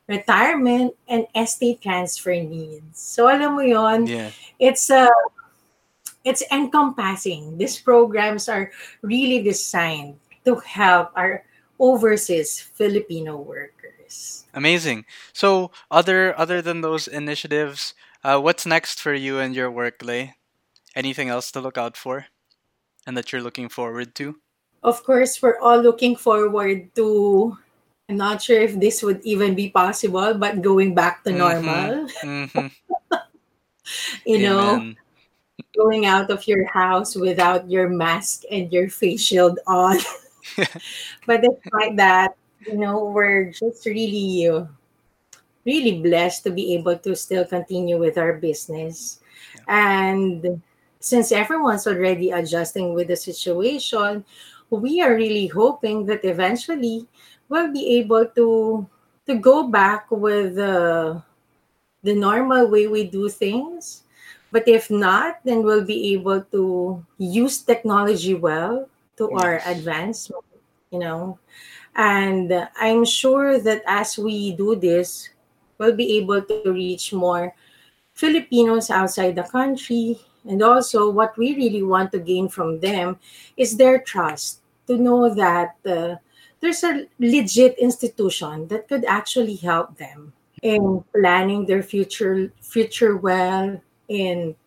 retirement, 0.09 0.93
and 1.07 1.27
estate 1.35 1.81
transfer 1.81 2.35
needs. 2.35 2.99
So 2.99 3.31
alam 3.31 3.55
mo 3.55 3.63
yon, 3.63 4.07
Yeah. 4.11 4.31
it's 4.59 4.91
a 4.91 5.07
it's 6.25 6.43
encompassing. 6.51 7.59
These 7.59 7.81
programs 7.81 8.49
are 8.49 8.71
really 9.03 9.43
designed 9.43 10.19
to 10.45 10.57
help 10.57 11.13
our 11.17 11.45
overseas 11.79 12.61
Filipino 12.61 13.37
workers. 13.37 14.45
Amazing. 14.53 15.05
So, 15.33 15.71
other 15.91 16.37
other 16.39 16.61
than 16.61 16.81
those 16.81 17.07
initiatives, 17.09 17.95
uh, 18.25 18.39
what's 18.41 18.67
next 18.67 19.01
for 19.01 19.15
you 19.15 19.39
and 19.39 19.55
your 19.55 19.71
work, 19.71 20.03
Lay? 20.03 20.35
Anything 20.95 21.29
else 21.29 21.53
to 21.53 21.61
look 21.61 21.79
out 21.79 21.97
for, 21.97 22.27
and 23.07 23.17
that 23.17 23.31
you're 23.31 23.43
looking 23.43 23.69
forward 23.69 24.15
to? 24.17 24.43
Of 24.83 25.05
course, 25.05 25.41
we're 25.41 25.61
all 25.61 25.79
looking 25.81 26.17
forward 26.17 26.91
to 26.97 27.57
I'm 28.11 28.19
not 28.19 28.43
sure 28.43 28.59
if 28.59 28.75
this 28.75 29.07
would 29.07 29.23
even 29.23 29.55
be 29.55 29.71
possible, 29.71 30.35
but 30.35 30.67
going 30.67 30.99
back 30.99 31.23
to 31.23 31.31
Mhm. 31.31 31.39
normal, 31.39 32.11
hmm 32.27 32.67
you 34.27 34.43
know, 34.43 34.83
Amen. 34.83 34.99
Going 35.77 36.07
out 36.07 36.31
of 36.31 36.47
your 36.47 36.65
house 36.67 37.17
without 37.17 37.71
your 37.71 37.89
mask 37.89 38.43
and 38.51 38.73
your 38.73 38.89
face 38.89 39.23
shield 39.23 39.59
on. 39.67 39.99
but 41.27 41.43
despite 41.43 41.97
that, 41.97 42.37
you 42.67 42.77
know, 42.77 43.05
we're 43.05 43.51
just 43.51 43.87
really, 43.87 44.49
uh, 44.49 44.65
really 45.65 46.03
blessed 46.03 46.45
to 46.45 46.51
be 46.51 46.75
able 46.75 46.99
to 46.99 47.17
still 47.17 47.45
continue 47.45 47.99
with 47.99 48.19
our 48.19 48.35
business. 48.35 49.21
Yeah. 49.55 49.63
And 49.69 50.63
since 51.01 51.33
everyone's 51.33 51.87
already 51.87 52.31
adjusting 52.31 52.95
with 52.95 53.09
the 53.09 53.17
situation, 53.17 54.25
we 54.69 55.01
are 55.01 55.15
really 55.15 55.49
hoping 55.49 56.07
that 56.07 56.25
eventually 56.25 57.07
we'll 57.49 57.73
be 57.73 57.99
able 57.99 58.27
to 58.37 58.87
to 59.27 59.35
go 59.35 59.69
back 59.69 60.11
with 60.11 60.55
the 60.55 61.23
the 62.03 62.15
normal 62.15 62.69
way 62.71 62.87
we 62.87 63.05
do 63.05 63.29
things. 63.29 64.05
But 64.51 64.67
if 64.67 64.91
not, 64.91 65.39
then 65.45 65.63
we'll 65.63 65.85
be 65.85 66.13
able 66.15 66.43
to 66.51 67.05
use 67.19 67.63
technology 67.63 68.35
well 68.35 68.89
to 69.17 69.29
yes. 69.31 69.43
our 69.43 69.63
advancement, 69.67 70.45
you 70.91 70.99
know. 70.99 71.39
And 71.95 72.69
I'm 72.77 73.05
sure 73.05 73.59
that 73.59 73.83
as 73.87 74.19
we 74.19 74.53
do 74.53 74.75
this, 74.75 75.31
we'll 75.79 75.97
be 75.97 76.19
able 76.19 76.43
to 76.43 76.73
reach 76.73 77.13
more 77.13 77.55
Filipinos 78.15 78.91
outside 78.91 79.37
the 79.37 79.45
country. 79.45 80.19
And 80.45 80.63
also, 80.63 81.11
what 81.11 81.37
we 81.37 81.55
really 81.55 81.83
want 81.83 82.13
to 82.13 82.19
gain 82.19 82.49
from 82.49 82.81
them 82.81 83.19
is 83.57 83.77
their 83.77 84.01
trust 84.01 84.61
to 84.87 84.97
know 84.97 85.35
that 85.35 85.77
uh, 85.87 86.17
there's 86.61 86.83
a 86.83 87.07
legit 87.19 87.79
institution 87.79 88.69
that 88.69 88.89
could 88.89 89.05
actually 89.05 89.57
help 89.57 89.97
them 89.97 90.33
in 90.63 91.05
planning 91.13 91.65
their 91.65 91.83
future 91.83 92.53
future 92.61 93.17
well 93.17 93.81
in 94.11 94.59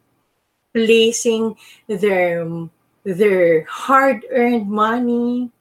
placing 0.72 1.54
their 1.92 2.48
their 3.04 3.68
hard-earned 3.68 4.72
money 4.72 5.52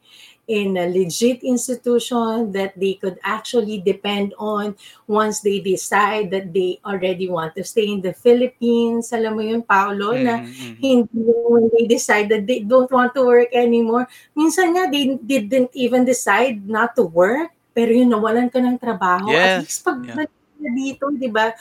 in 0.47 0.77
a 0.77 0.87
legit 0.90 1.42
institution 1.42 2.51
that 2.51 2.75
they 2.79 2.95
could 2.99 3.18
actually 3.23 3.79
depend 3.81 4.35
on 4.38 4.75
once 5.07 5.40
they 5.40 5.62
decide 5.62 6.31
that 6.31 6.53
they 6.53 6.79
already 6.85 7.31
want 7.31 7.55
to 7.55 7.62
stay 7.62 7.87
in 7.87 8.03
the 8.03 8.12
Philippines. 8.12 9.14
Alam 9.14 9.38
mo 9.38 9.42
yun, 9.42 9.62
Paolo, 9.62 10.12
mm-hmm. 10.12 10.27
na 10.27 10.42
hindi 10.83 11.31
when 11.47 11.71
they 11.73 11.87
decide 11.87 12.29
that 12.29 12.47
they 12.47 12.61
don't 12.61 12.90
want 12.90 13.14
to 13.14 13.23
work 13.23 13.51
anymore. 13.55 14.07
Minsan 14.35 14.75
nga, 14.75 14.90
they, 14.90 15.14
they 15.23 15.47
didn't 15.47 15.73
even 15.75 16.05
decide 16.05 16.62
not 16.66 16.95
to 16.99 17.07
work, 17.07 17.55
pero 17.73 17.88
yun, 17.95 18.11
nawalan 18.11 18.51
ka 18.51 18.59
ng 18.59 18.79
trabaho. 18.79 19.31
Yes. 19.31 19.47
At 19.47 19.62
least 19.62 19.83
pag 19.87 19.99
yeah. 20.05 20.75
dito, 20.75 21.05
di 21.14 21.31
ba, 21.31 21.55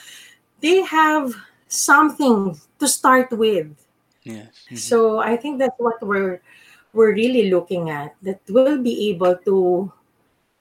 they 0.59 0.81
have 0.83 1.31
something 1.71 2.59
to 2.79 2.87
start 2.87 3.31
with. 3.31 3.71
Yes. 4.23 4.67
Mm-hmm. 4.67 4.75
So 4.75 5.19
I 5.19 5.37
think 5.37 5.59
that's 5.59 5.79
what 5.79 6.01
we're 6.03 6.41
we're 6.93 7.15
really 7.15 7.49
looking 7.49 7.89
at 7.89 8.15
that 8.21 8.41
we'll 8.49 8.83
be 8.83 9.09
able 9.09 9.35
to 9.47 9.91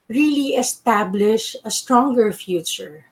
really 0.07 0.55
establish 0.55 1.55
a 1.63 1.71
stronger 1.71 2.31
future 2.31 3.05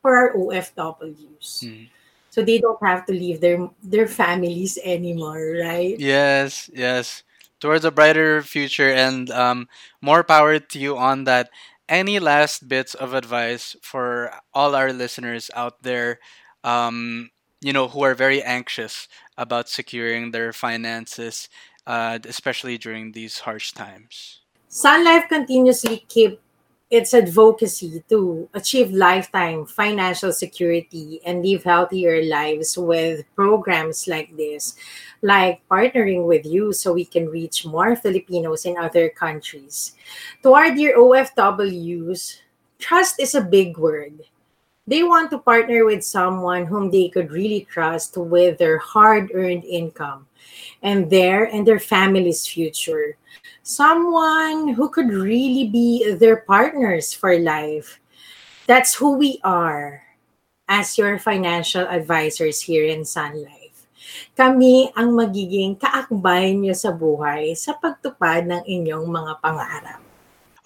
for 0.00 0.16
our 0.16 0.32
OFWs. 0.34 1.64
Mm. 1.64 1.88
So 2.30 2.44
they 2.44 2.58
don't 2.58 2.80
have 2.84 3.06
to 3.06 3.12
leave 3.12 3.40
their 3.40 3.68
their 3.82 4.06
families 4.06 4.78
anymore, 4.84 5.64
right? 5.64 5.96
Yes, 5.98 6.68
yes. 6.72 7.24
Towards 7.58 7.88
a 7.88 7.90
brighter 7.90 8.44
future 8.44 8.92
and 8.92 9.32
um, 9.32 9.66
more 10.04 10.22
power 10.22 10.60
to 10.60 10.78
you 10.78 10.96
on 10.96 11.24
that. 11.24 11.48
Any 11.88 12.18
last 12.18 12.66
bits 12.66 12.98
of 12.98 13.14
advice 13.14 13.76
for 13.80 14.34
all 14.52 14.74
our 14.74 14.92
listeners 14.92 15.54
out 15.54 15.80
there, 15.86 16.18
um, 16.64 17.30
you 17.66 17.72
know, 17.72 17.88
who 17.88 18.02
are 18.02 18.14
very 18.14 18.40
anxious 18.44 19.08
about 19.36 19.68
securing 19.68 20.30
their 20.30 20.52
finances 20.52 21.48
uh, 21.84 22.18
especially 22.22 22.78
during 22.78 23.10
these 23.10 23.40
harsh 23.40 23.72
times? 23.72 24.38
Sun 24.68 25.04
Life 25.04 25.24
continuously 25.28 26.06
keep 26.06 26.38
its 26.88 27.12
advocacy 27.12 28.04
to 28.08 28.48
achieve 28.54 28.92
lifetime 28.92 29.66
financial 29.66 30.30
security 30.30 31.20
and 31.26 31.44
live 31.44 31.64
healthier 31.64 32.22
lives 32.22 32.78
with 32.78 33.26
programs 33.34 34.06
like 34.06 34.30
this, 34.36 34.76
like 35.22 35.58
partnering 35.68 36.24
with 36.24 36.46
you 36.46 36.72
so 36.72 36.92
we 36.92 37.04
can 37.04 37.26
reach 37.26 37.66
more 37.66 37.96
Filipinos 37.96 38.64
in 38.64 38.78
other 38.78 39.08
countries. 39.08 39.98
To 40.44 40.54
our 40.54 40.70
dear 40.70 40.96
OFWs, 40.96 42.38
trust 42.78 43.18
is 43.18 43.34
a 43.34 43.40
big 43.42 43.76
word. 43.76 44.22
They 44.86 45.02
want 45.02 45.34
to 45.34 45.42
partner 45.42 45.82
with 45.84 46.06
someone 46.06 46.70
whom 46.70 46.94
they 46.94 47.10
could 47.10 47.34
really 47.34 47.66
trust 47.66 48.14
with 48.14 48.58
their 48.58 48.78
hard 48.78 49.34
earned 49.34 49.66
income 49.66 50.30
and 50.78 51.10
their 51.10 51.42
and 51.50 51.66
their 51.66 51.82
family's 51.82 52.46
future. 52.46 53.18
Someone 53.66 54.78
who 54.78 54.86
could 54.88 55.10
really 55.10 55.66
be 55.66 56.14
their 56.14 56.46
partners 56.46 57.10
for 57.10 57.34
life. 57.34 57.98
That's 58.70 58.94
who 58.94 59.18
we 59.18 59.42
are 59.42 60.06
as 60.70 60.94
your 60.94 61.18
financial 61.18 61.82
advisors 61.82 62.62
here 62.62 62.86
in 62.86 63.02
Sun 63.02 63.42
Life. 63.42 63.90
Kami 64.38 64.94
ang 64.94 65.18
magiging 65.18 65.74
kaakbay 65.82 66.54
niyo 66.54 66.78
sa 66.78 66.94
buhay 66.94 67.58
sa 67.58 67.74
pagtupad 67.74 68.46
ng 68.46 68.62
inyong 68.62 69.06
mga 69.10 69.32
pangarap. 69.42 70.05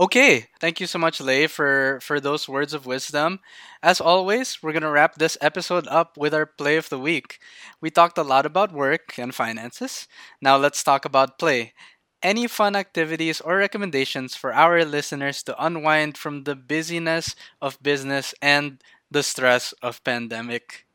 Okay, 0.01 0.49
thank 0.61 0.81
you 0.81 0.87
so 0.87 0.99
much, 0.99 1.21
Lay, 1.21 1.47
for 1.47 2.01
for 2.03 2.21
those 2.21 2.49
words 2.49 2.73
of 2.73 2.87
wisdom. 2.87 3.39
As 3.83 4.01
always, 4.01 4.63
we're 4.63 4.73
gonna 4.73 4.91
wrap 4.91 5.17
this 5.17 5.37
episode 5.43 5.87
up 5.89 6.17
with 6.17 6.33
our 6.33 6.47
play 6.47 6.77
of 6.79 6.89
the 6.89 6.99
week. 6.99 7.39
We 7.83 7.91
talked 7.91 8.17
a 8.17 8.25
lot 8.25 8.47
about 8.47 8.73
work 8.73 9.19
and 9.19 9.35
finances. 9.35 10.09
Now 10.41 10.57
let's 10.57 10.83
talk 10.83 11.05
about 11.05 11.39
play. 11.39 11.75
Any 12.23 12.47
fun 12.49 12.77
activities 12.77 13.41
or 13.43 13.59
recommendations 13.59 14.35
for 14.35 14.55
our 14.55 14.85
listeners 14.87 15.43
to 15.45 15.65
unwind 15.65 16.17
from 16.17 16.45
the 16.45 16.57
busyness 16.57 17.37
of 17.61 17.83
business 17.83 18.35
and 18.41 18.81
the 19.11 19.23
stress 19.23 19.73
of 19.83 20.03
pandemic? 20.05 20.87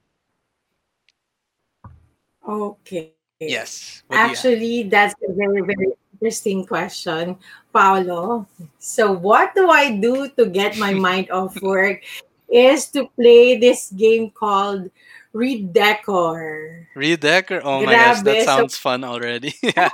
Okay. 2.47 3.13
Yes. 3.39 4.03
Actually, 4.11 4.83
that's 4.83 5.13
a 5.27 5.33
very, 5.33 5.61
very 5.61 5.93
interesting 6.21 6.65
question, 6.65 7.37
Paolo. 7.73 8.47
So, 8.79 9.11
what 9.11 9.55
do 9.55 9.69
I 9.69 9.95
do 9.97 10.29
to 10.37 10.45
get 10.47 10.77
my 10.77 10.93
mind 11.07 11.31
off 11.31 11.61
work? 11.61 12.03
Is 12.47 12.87
to 12.93 13.09
play 13.17 13.57
this 13.57 13.91
game 13.91 14.29
called 14.31 14.89
Redecor. 15.33 16.87
Redecor? 16.95 17.61
Oh 17.63 17.83
my 17.83 17.91
gosh, 17.91 18.21
that 18.21 18.45
sounds 18.45 18.75
so, 18.75 18.81
fun 18.81 19.03
already. 19.03 19.53
yeah. 19.61 19.89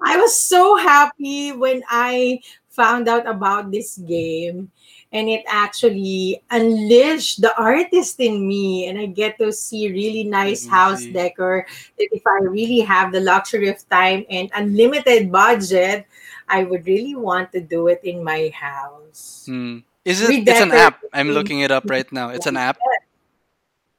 I 0.00 0.16
was 0.16 0.38
so 0.38 0.76
happy 0.76 1.50
when 1.50 1.82
I 1.90 2.40
found 2.68 3.08
out 3.08 3.26
about 3.26 3.72
this 3.72 3.98
game 3.98 4.70
and 5.12 5.28
it 5.28 5.44
actually 5.48 6.42
unleashed 6.50 7.40
the 7.40 7.56
artist 7.56 8.20
in 8.20 8.46
me. 8.46 8.88
And 8.88 8.98
i 8.98 9.06
get 9.06 9.38
to 9.38 9.52
see 9.52 9.90
really 9.90 10.24
nice 10.24 10.66
house 10.66 11.04
decor. 11.04 11.66
That 11.98 12.08
if 12.12 12.22
i 12.26 12.44
really 12.44 12.80
have 12.80 13.12
the 13.12 13.20
luxury 13.20 13.68
of 13.68 13.80
time 13.88 14.24
and 14.28 14.50
unlimited 14.54 15.32
budget 15.32 16.06
i 16.48 16.64
would 16.64 16.86
really 16.86 17.14
want 17.14 17.52
to 17.52 17.60
do 17.60 17.88
it 17.88 18.00
in 18.04 18.24
my 18.24 18.52
house. 18.52 19.44
Hmm. 19.46 19.84
is 20.04 20.20
it 20.20 20.48
it's 20.48 20.60
an 20.60 20.72
app. 20.72 21.00
I'm 21.12 21.30
looking 21.30 21.60
it 21.60 21.70
up 21.70 21.84
right 21.88 22.08
now. 22.12 22.30
It's 22.30 22.46
an 22.46 22.56
app? 22.56 22.78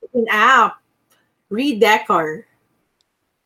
It's 0.01 0.15
an 0.15 0.27
app. 0.29 0.81
Redecor. 1.51 2.45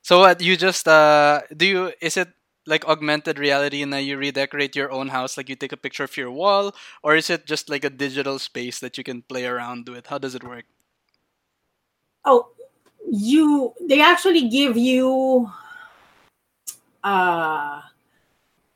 So 0.03 0.19
what 0.19 0.41
you 0.41 0.55
just 0.59 0.87
uh 0.87 1.41
do 1.55 1.65
you 1.65 1.81
is 2.01 2.17
it 2.17 2.27
like 2.65 2.85
augmented 2.85 3.39
reality 3.39 3.81
and 3.81 3.91
then 3.91 4.03
you 4.05 4.17
redecorate 4.17 4.75
your 4.75 4.91
own 4.91 5.09
house 5.09 5.35
like 5.35 5.49
you 5.49 5.55
take 5.55 5.71
a 5.71 5.77
picture 5.77 6.03
of 6.03 6.15
your 6.15 6.31
wall 6.31 6.73
or 7.03 7.15
is 7.15 7.29
it 7.29 7.45
just 7.45 7.69
like 7.69 7.83
a 7.83 7.89
digital 7.89 8.39
space 8.39 8.79
that 8.79 8.97
you 8.97 9.03
can 9.03 9.21
play 9.21 9.45
around 9.45 9.89
with? 9.89 10.07
How 10.07 10.17
does 10.17 10.35
it 10.35 10.43
work? 10.43 10.65
Oh 12.25 12.47
you 13.11 13.73
they 13.81 14.01
actually 14.01 14.49
give 14.49 14.77
you 14.77 15.49
uh, 17.03 17.81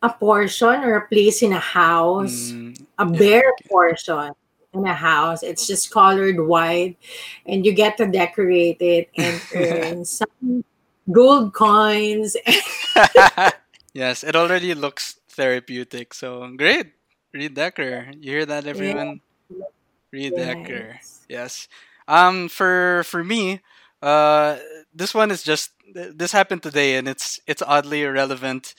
a 0.04 0.10
portion 0.20 0.84
or 0.84 0.98
a 0.98 1.08
place 1.08 1.42
in 1.42 1.54
a 1.54 1.60
house 1.60 2.52
mm, 2.52 2.80
a 3.00 3.06
bare 3.06 3.52
okay. 3.54 3.70
portion 3.70 4.32
in 4.74 4.86
a 4.86 4.94
house. 4.94 5.44
It's 5.44 5.66
just 5.66 5.92
colored 5.92 6.40
white 6.40 6.98
and 7.46 7.66
you 7.66 7.74
get 7.74 7.98
to 7.98 8.06
decorate 8.06 8.78
it 8.82 9.10
and 9.18 9.42
earn 9.56 10.06
some 10.06 10.64
gold 11.12 11.54
coins 11.54 12.36
Yes, 13.98 14.24
it 14.24 14.36
already 14.36 14.76
looks 14.76 15.20
therapeutic. 15.30 16.14
So 16.14 16.48
great. 16.56 16.94
Redecor. 17.36 18.14
You 18.22 18.32
hear 18.32 18.46
that 18.46 18.68
everyone? 18.68 19.22
Yeah. 19.50 19.66
Redecor. 20.14 21.00
Yes. 21.02 21.26
yes. 21.28 21.68
Um 22.08 22.50
for 22.50 23.04
for 23.06 23.24
me, 23.24 23.62
uh 24.02 24.58
this 24.94 25.14
one 25.14 25.32
is 25.32 25.44
just 25.44 25.72
this 25.94 26.32
happened 26.32 26.64
today 26.64 26.96
and 26.98 27.08
it's 27.08 27.40
it's 27.48 27.64
oddly 27.64 28.04
irrelevant. 28.04 28.76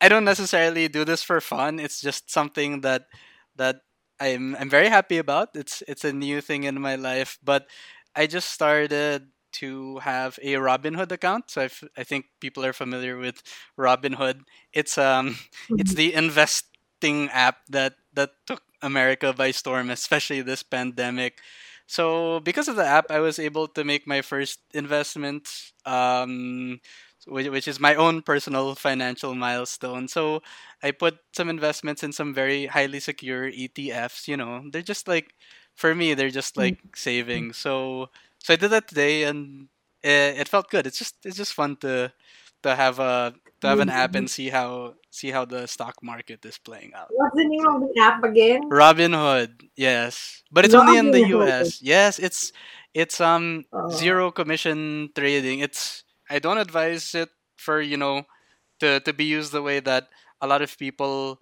I 0.00 0.08
don't 0.08 0.24
necessarily 0.24 0.88
do 0.88 1.04
this 1.04 1.22
for 1.22 1.40
fun. 1.40 1.80
It's 1.80 2.00
just 2.00 2.30
something 2.30 2.82
that 2.82 3.06
that 3.56 3.82
I'm 4.20 4.56
I'm 4.56 4.70
very 4.70 4.88
happy 4.88 5.18
about. 5.18 5.50
It's 5.54 5.82
it's 5.88 6.04
a 6.04 6.12
new 6.12 6.40
thing 6.40 6.64
in 6.64 6.80
my 6.80 6.96
life, 6.96 7.38
but 7.42 7.66
I 8.14 8.26
just 8.26 8.50
started 8.50 9.28
to 9.62 9.98
have 9.98 10.38
a 10.42 10.54
Robinhood 10.54 11.10
account. 11.12 11.50
So 11.50 11.68
I 11.96 12.04
think 12.04 12.26
people 12.40 12.64
are 12.64 12.72
familiar 12.72 13.16
with 13.18 13.42
Robinhood. 13.78 14.42
It's 14.72 14.98
um 14.98 15.38
mm-hmm. 15.70 15.76
it's 15.78 15.94
the 15.94 16.14
investing 16.14 17.28
app 17.30 17.58
that 17.70 17.94
that 18.14 18.30
took 18.46 18.62
America 18.82 19.32
by 19.32 19.50
storm, 19.52 19.90
especially 19.90 20.42
this 20.42 20.62
pandemic. 20.62 21.38
So 21.86 22.40
because 22.40 22.68
of 22.68 22.76
the 22.76 22.84
app, 22.86 23.10
I 23.10 23.20
was 23.20 23.38
able 23.38 23.68
to 23.68 23.84
make 23.84 24.06
my 24.06 24.20
first 24.22 24.60
investment, 24.74 25.48
um, 25.86 26.80
which, 27.26 27.48
which 27.48 27.68
is 27.68 27.80
my 27.80 27.94
own 27.94 28.22
personal 28.22 28.74
financial 28.74 29.34
milestone. 29.34 30.08
So 30.08 30.42
I 30.82 30.90
put 30.92 31.18
some 31.32 31.48
investments 31.48 32.02
in 32.02 32.12
some 32.12 32.34
very 32.34 32.66
highly 32.66 33.00
secure 33.00 33.46
ETFs. 33.50 34.28
You 34.28 34.36
know, 34.36 34.62
they're 34.70 34.82
just 34.82 35.08
like 35.08 35.34
for 35.74 35.94
me, 35.94 36.14
they're 36.14 36.30
just 36.30 36.56
Mm. 36.58 36.76
like 36.76 36.78
savings. 36.96 37.56
So 37.58 38.10
so 38.48 38.54
I 38.54 38.56
did 38.56 38.70
that 38.72 38.88
today, 38.88 39.24
and 39.24 39.68
it, 40.02 40.40
it 40.40 40.48
felt 40.48 40.70
good. 40.70 40.86
It's 40.86 40.96
just 40.98 41.16
it's 41.22 41.36
just 41.36 41.52
fun 41.52 41.76
to 41.84 42.10
to 42.62 42.74
have 42.74 42.98
a 42.98 43.34
to 43.60 43.66
have 43.68 43.80
an 43.80 43.90
app 43.92 44.14
and 44.14 44.24
see 44.24 44.48
how 44.48 44.94
see 45.10 45.28
how 45.28 45.44
the 45.44 45.68
stock 45.68 45.96
market 46.02 46.40
is 46.46 46.56
playing 46.56 46.92
out. 46.96 47.08
What's 47.12 47.36
the 47.36 47.44
name 47.44 47.66
of 47.68 47.82
the 47.84 48.00
app 48.00 48.24
again? 48.24 48.62
Robinhood, 48.72 49.68
yes, 49.76 50.42
but 50.50 50.64
it's 50.64 50.72
only 50.72 50.96
in 50.96 51.10
the. 51.12 51.28
U.S. 51.36 51.82
Yes, 51.82 52.18
it's 52.18 52.52
it's 52.94 53.20
um 53.20 53.66
Oh. 53.68 53.92
zero 53.92 54.30
commission 54.32 55.10
trading. 55.14 55.60
It's 55.60 56.04
I 56.30 56.38
don't 56.38 56.56
advise 56.56 57.14
it 57.14 57.28
for 57.60 57.82
you 57.84 57.98
know 58.00 58.24
to 58.80 59.00
to 59.04 59.12
be 59.12 59.28
used 59.28 59.52
the 59.52 59.60
way 59.60 59.80
that 59.80 60.08
a 60.40 60.46
lot 60.46 60.62
of 60.64 60.72
people, 60.78 61.36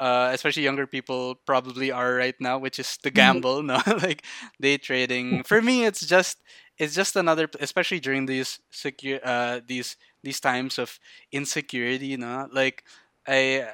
uh, 0.00 0.30
especially 0.32 0.64
younger 0.64 0.86
people, 0.86 1.36
probably 1.46 1.92
are 1.92 2.14
right 2.16 2.36
now, 2.40 2.58
which 2.58 2.80
is 2.80 2.98
the 3.02 3.10
gamble. 3.12 3.62
No, 3.64 3.80
like 4.02 4.24
day 4.60 4.78
trading. 4.78 5.44
For 5.44 5.62
me, 5.62 5.84
it's 5.86 6.06
just 6.06 6.38
it's 6.78 6.94
just 6.94 7.16
another, 7.16 7.48
especially 7.60 8.00
during 8.00 8.26
these 8.26 8.60
secure 8.70 9.20
uh 9.24 9.60
these 9.66 9.96
these 10.24 10.40
times 10.40 10.78
of 10.78 10.98
insecurity. 11.32 12.06
you 12.08 12.18
know, 12.18 12.48
like 12.52 12.84
I 13.28 13.68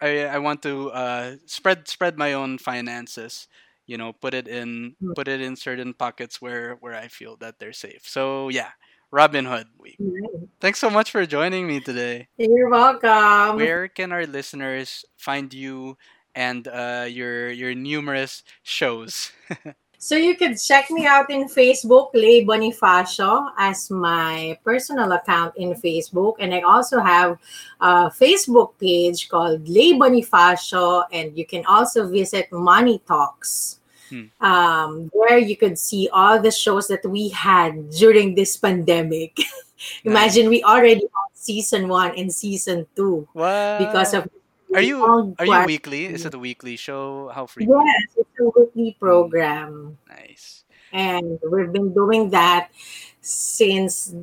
I 0.00 0.26
I 0.26 0.38
want 0.38 0.62
to 0.62 0.90
uh, 0.92 1.36
spread 1.46 1.88
spread 1.88 2.18
my 2.18 2.34
own 2.34 2.58
finances. 2.58 3.48
You 3.86 3.98
know, 3.98 4.12
put 4.12 4.34
it 4.34 4.48
in 4.48 4.96
Mm. 5.00 5.14
put 5.14 5.28
it 5.28 5.40
in 5.40 5.56
certain 5.56 5.94
pockets 5.94 6.40
where 6.42 6.76
where 6.76 6.94
I 6.94 7.08
feel 7.08 7.36
that 7.38 7.58
they're 7.58 7.72
safe. 7.74 8.02
So 8.08 8.48
yeah, 8.48 8.72
Robinhood 9.12 9.66
week. 9.78 9.96
Right. 9.98 10.48
Thanks 10.60 10.78
so 10.78 10.88
much 10.88 11.10
for 11.10 11.26
joining 11.26 11.66
me 11.66 11.80
today. 11.80 12.28
You're 12.38 12.70
welcome. 12.70 13.56
Where 13.56 13.88
can 13.88 14.12
our 14.12 14.26
listeners 14.26 15.04
find 15.16 15.52
you 15.52 15.98
and 16.34 16.66
uh, 16.66 17.06
your 17.08 17.50
your 17.50 17.74
numerous 17.74 18.42
shows? 18.62 19.32
So 20.02 20.16
you 20.16 20.34
could 20.34 20.58
check 20.58 20.90
me 20.90 21.06
out 21.06 21.30
in 21.30 21.46
Facebook, 21.46 22.10
Lay 22.12 22.44
Bonifacio, 22.44 23.52
as 23.56 23.88
my 23.88 24.58
personal 24.64 25.12
account 25.12 25.54
in 25.54 25.74
Facebook. 25.74 26.34
And 26.40 26.52
I 26.52 26.62
also 26.62 26.98
have 26.98 27.38
a 27.80 28.10
Facebook 28.10 28.74
page 28.80 29.28
called 29.28 29.68
Lay 29.68 29.92
Bonifacio. 29.92 31.04
And 31.12 31.38
you 31.38 31.46
can 31.46 31.64
also 31.66 32.08
visit 32.08 32.50
Money 32.50 33.00
Talks, 33.06 33.78
Hmm. 34.12 34.28
um, 34.44 35.08
where 35.16 35.40
you 35.40 35.56
could 35.56 35.80
see 35.80 36.04
all 36.12 36.36
the 36.36 36.52
shows 36.52 36.84
that 36.92 37.00
we 37.08 37.32
had 37.32 37.88
during 37.96 38.34
this 38.36 38.60
pandemic. 38.60 39.40
Imagine 40.04 40.52
we 40.52 40.60
already 40.62 41.00
on 41.00 41.28
season 41.32 41.88
one 41.88 42.12
and 42.20 42.28
season 42.28 42.84
two 42.94 43.24
What? 43.32 43.78
because 43.80 44.12
of 44.12 44.28
are 44.74 44.82
you 44.84 45.00
are 45.38 45.46
you 45.46 45.64
weekly? 45.64 46.06
Is 46.12 46.26
it 46.28 46.34
a 46.34 46.38
weekly 46.38 46.76
show? 46.76 47.32
How 47.34 47.46
frequent? 47.46 47.88
Yes, 47.88 48.20
it's 48.20 48.36
a 48.40 48.44
weekly 48.52 48.96
program. 49.00 49.96
Nice. 50.08 50.62
and 50.92 51.38
we've 51.50 51.72
been 51.72 51.92
doing 51.94 52.30
that 52.30 52.70
since 53.20 54.14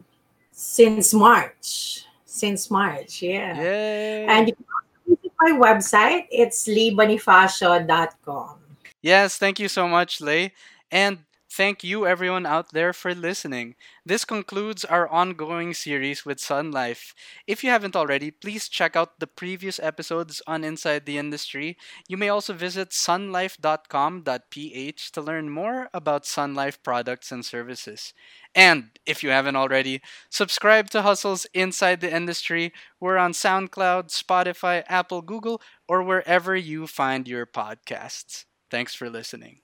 since 0.52 1.14
March. 1.14 2.06
Since 2.26 2.70
March, 2.70 3.22
yeah. 3.22 3.58
Yay! 3.58 4.26
And 4.30 4.48
you 4.48 4.56
can 4.56 4.66
also 4.70 5.18
visit 5.18 5.34
my 5.42 5.52
website. 5.58 6.28
It's 6.32 6.68
leebonifacio.com. 6.68 8.56
Yes, 9.02 9.38
thank 9.38 9.60
you 9.60 9.68
so 9.68 9.88
much, 9.88 10.22
Lay. 10.22 10.54
And 10.92 11.20
thank 11.50 11.84
you, 11.84 12.06
everyone 12.06 12.46
out 12.46 12.74
there, 12.74 12.92
for 12.94 13.16
listening. 13.16 13.76
This 14.06 14.26
concludes 14.26 14.84
our 14.84 15.08
ongoing 15.08 15.74
series 15.74 16.26
with 16.26 16.40
Sun 16.40 16.72
Life. 16.72 17.14
If 17.48 17.64
you 17.64 17.70
haven't 17.70 17.96
already, 17.96 18.30
please 18.32 18.68
check 18.68 18.96
out 18.98 19.20
the 19.20 19.28
previous 19.28 19.80
episodes 19.80 20.42
on 20.48 20.64
Inside 20.66 21.06
the 21.06 21.18
Industry. 21.18 21.78
You 22.10 22.18
may 22.18 22.28
also 22.30 22.54
visit 22.54 22.90
sunlife.com.ph 22.92 25.12
to 25.12 25.22
learn 25.22 25.50
more 25.50 25.90
about 25.94 26.26
Sun 26.26 26.56
Life 26.56 26.84
products 26.84 27.32
and 27.32 27.46
services. 27.46 28.14
And 28.54 28.90
if 29.06 29.24
you 29.24 29.30
haven't 29.30 29.56
already, 29.56 30.02
subscribe 30.30 30.90
to 30.90 31.04
Hustle's 31.04 31.46
Inside 31.54 32.02
the 32.02 32.14
Industry. 32.14 32.74
We're 33.00 33.18
on 33.18 33.32
SoundCloud, 33.32 34.10
Spotify, 34.10 34.84
Apple, 34.88 35.22
Google, 35.22 35.62
or 35.88 36.04
wherever 36.04 36.56
you 36.56 36.86
find 36.88 37.28
your 37.28 37.46
podcasts. 37.46 38.46
Thanks 38.70 38.94
for 38.94 39.10
listening. 39.10 39.62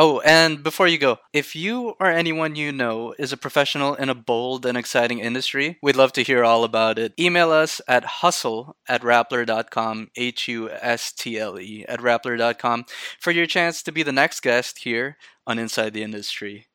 Oh, 0.00 0.20
and 0.24 0.62
before 0.62 0.86
you 0.86 0.96
go, 0.96 1.18
if 1.32 1.56
you 1.56 1.96
or 1.98 2.06
anyone 2.06 2.54
you 2.54 2.70
know 2.70 3.16
is 3.18 3.32
a 3.32 3.36
professional 3.36 3.96
in 3.96 4.08
a 4.08 4.14
bold 4.14 4.64
and 4.64 4.78
exciting 4.78 5.18
industry, 5.18 5.76
we'd 5.82 5.96
love 5.96 6.12
to 6.12 6.22
hear 6.22 6.44
all 6.44 6.62
about 6.62 7.00
it. 7.00 7.14
Email 7.18 7.50
us 7.50 7.80
at 7.88 8.04
hustle 8.04 8.76
at 8.88 9.02
rappler.com, 9.02 10.10
H 10.14 10.46
U 10.46 10.70
S 10.70 11.10
T 11.10 11.36
L 11.36 11.58
E, 11.58 11.84
at 11.88 11.98
rappler.com 11.98 12.84
for 13.18 13.32
your 13.32 13.46
chance 13.46 13.82
to 13.82 13.90
be 13.90 14.04
the 14.04 14.12
next 14.12 14.38
guest 14.40 14.78
here 14.78 15.16
on 15.48 15.58
Inside 15.58 15.94
the 15.94 16.04
Industry. 16.04 16.68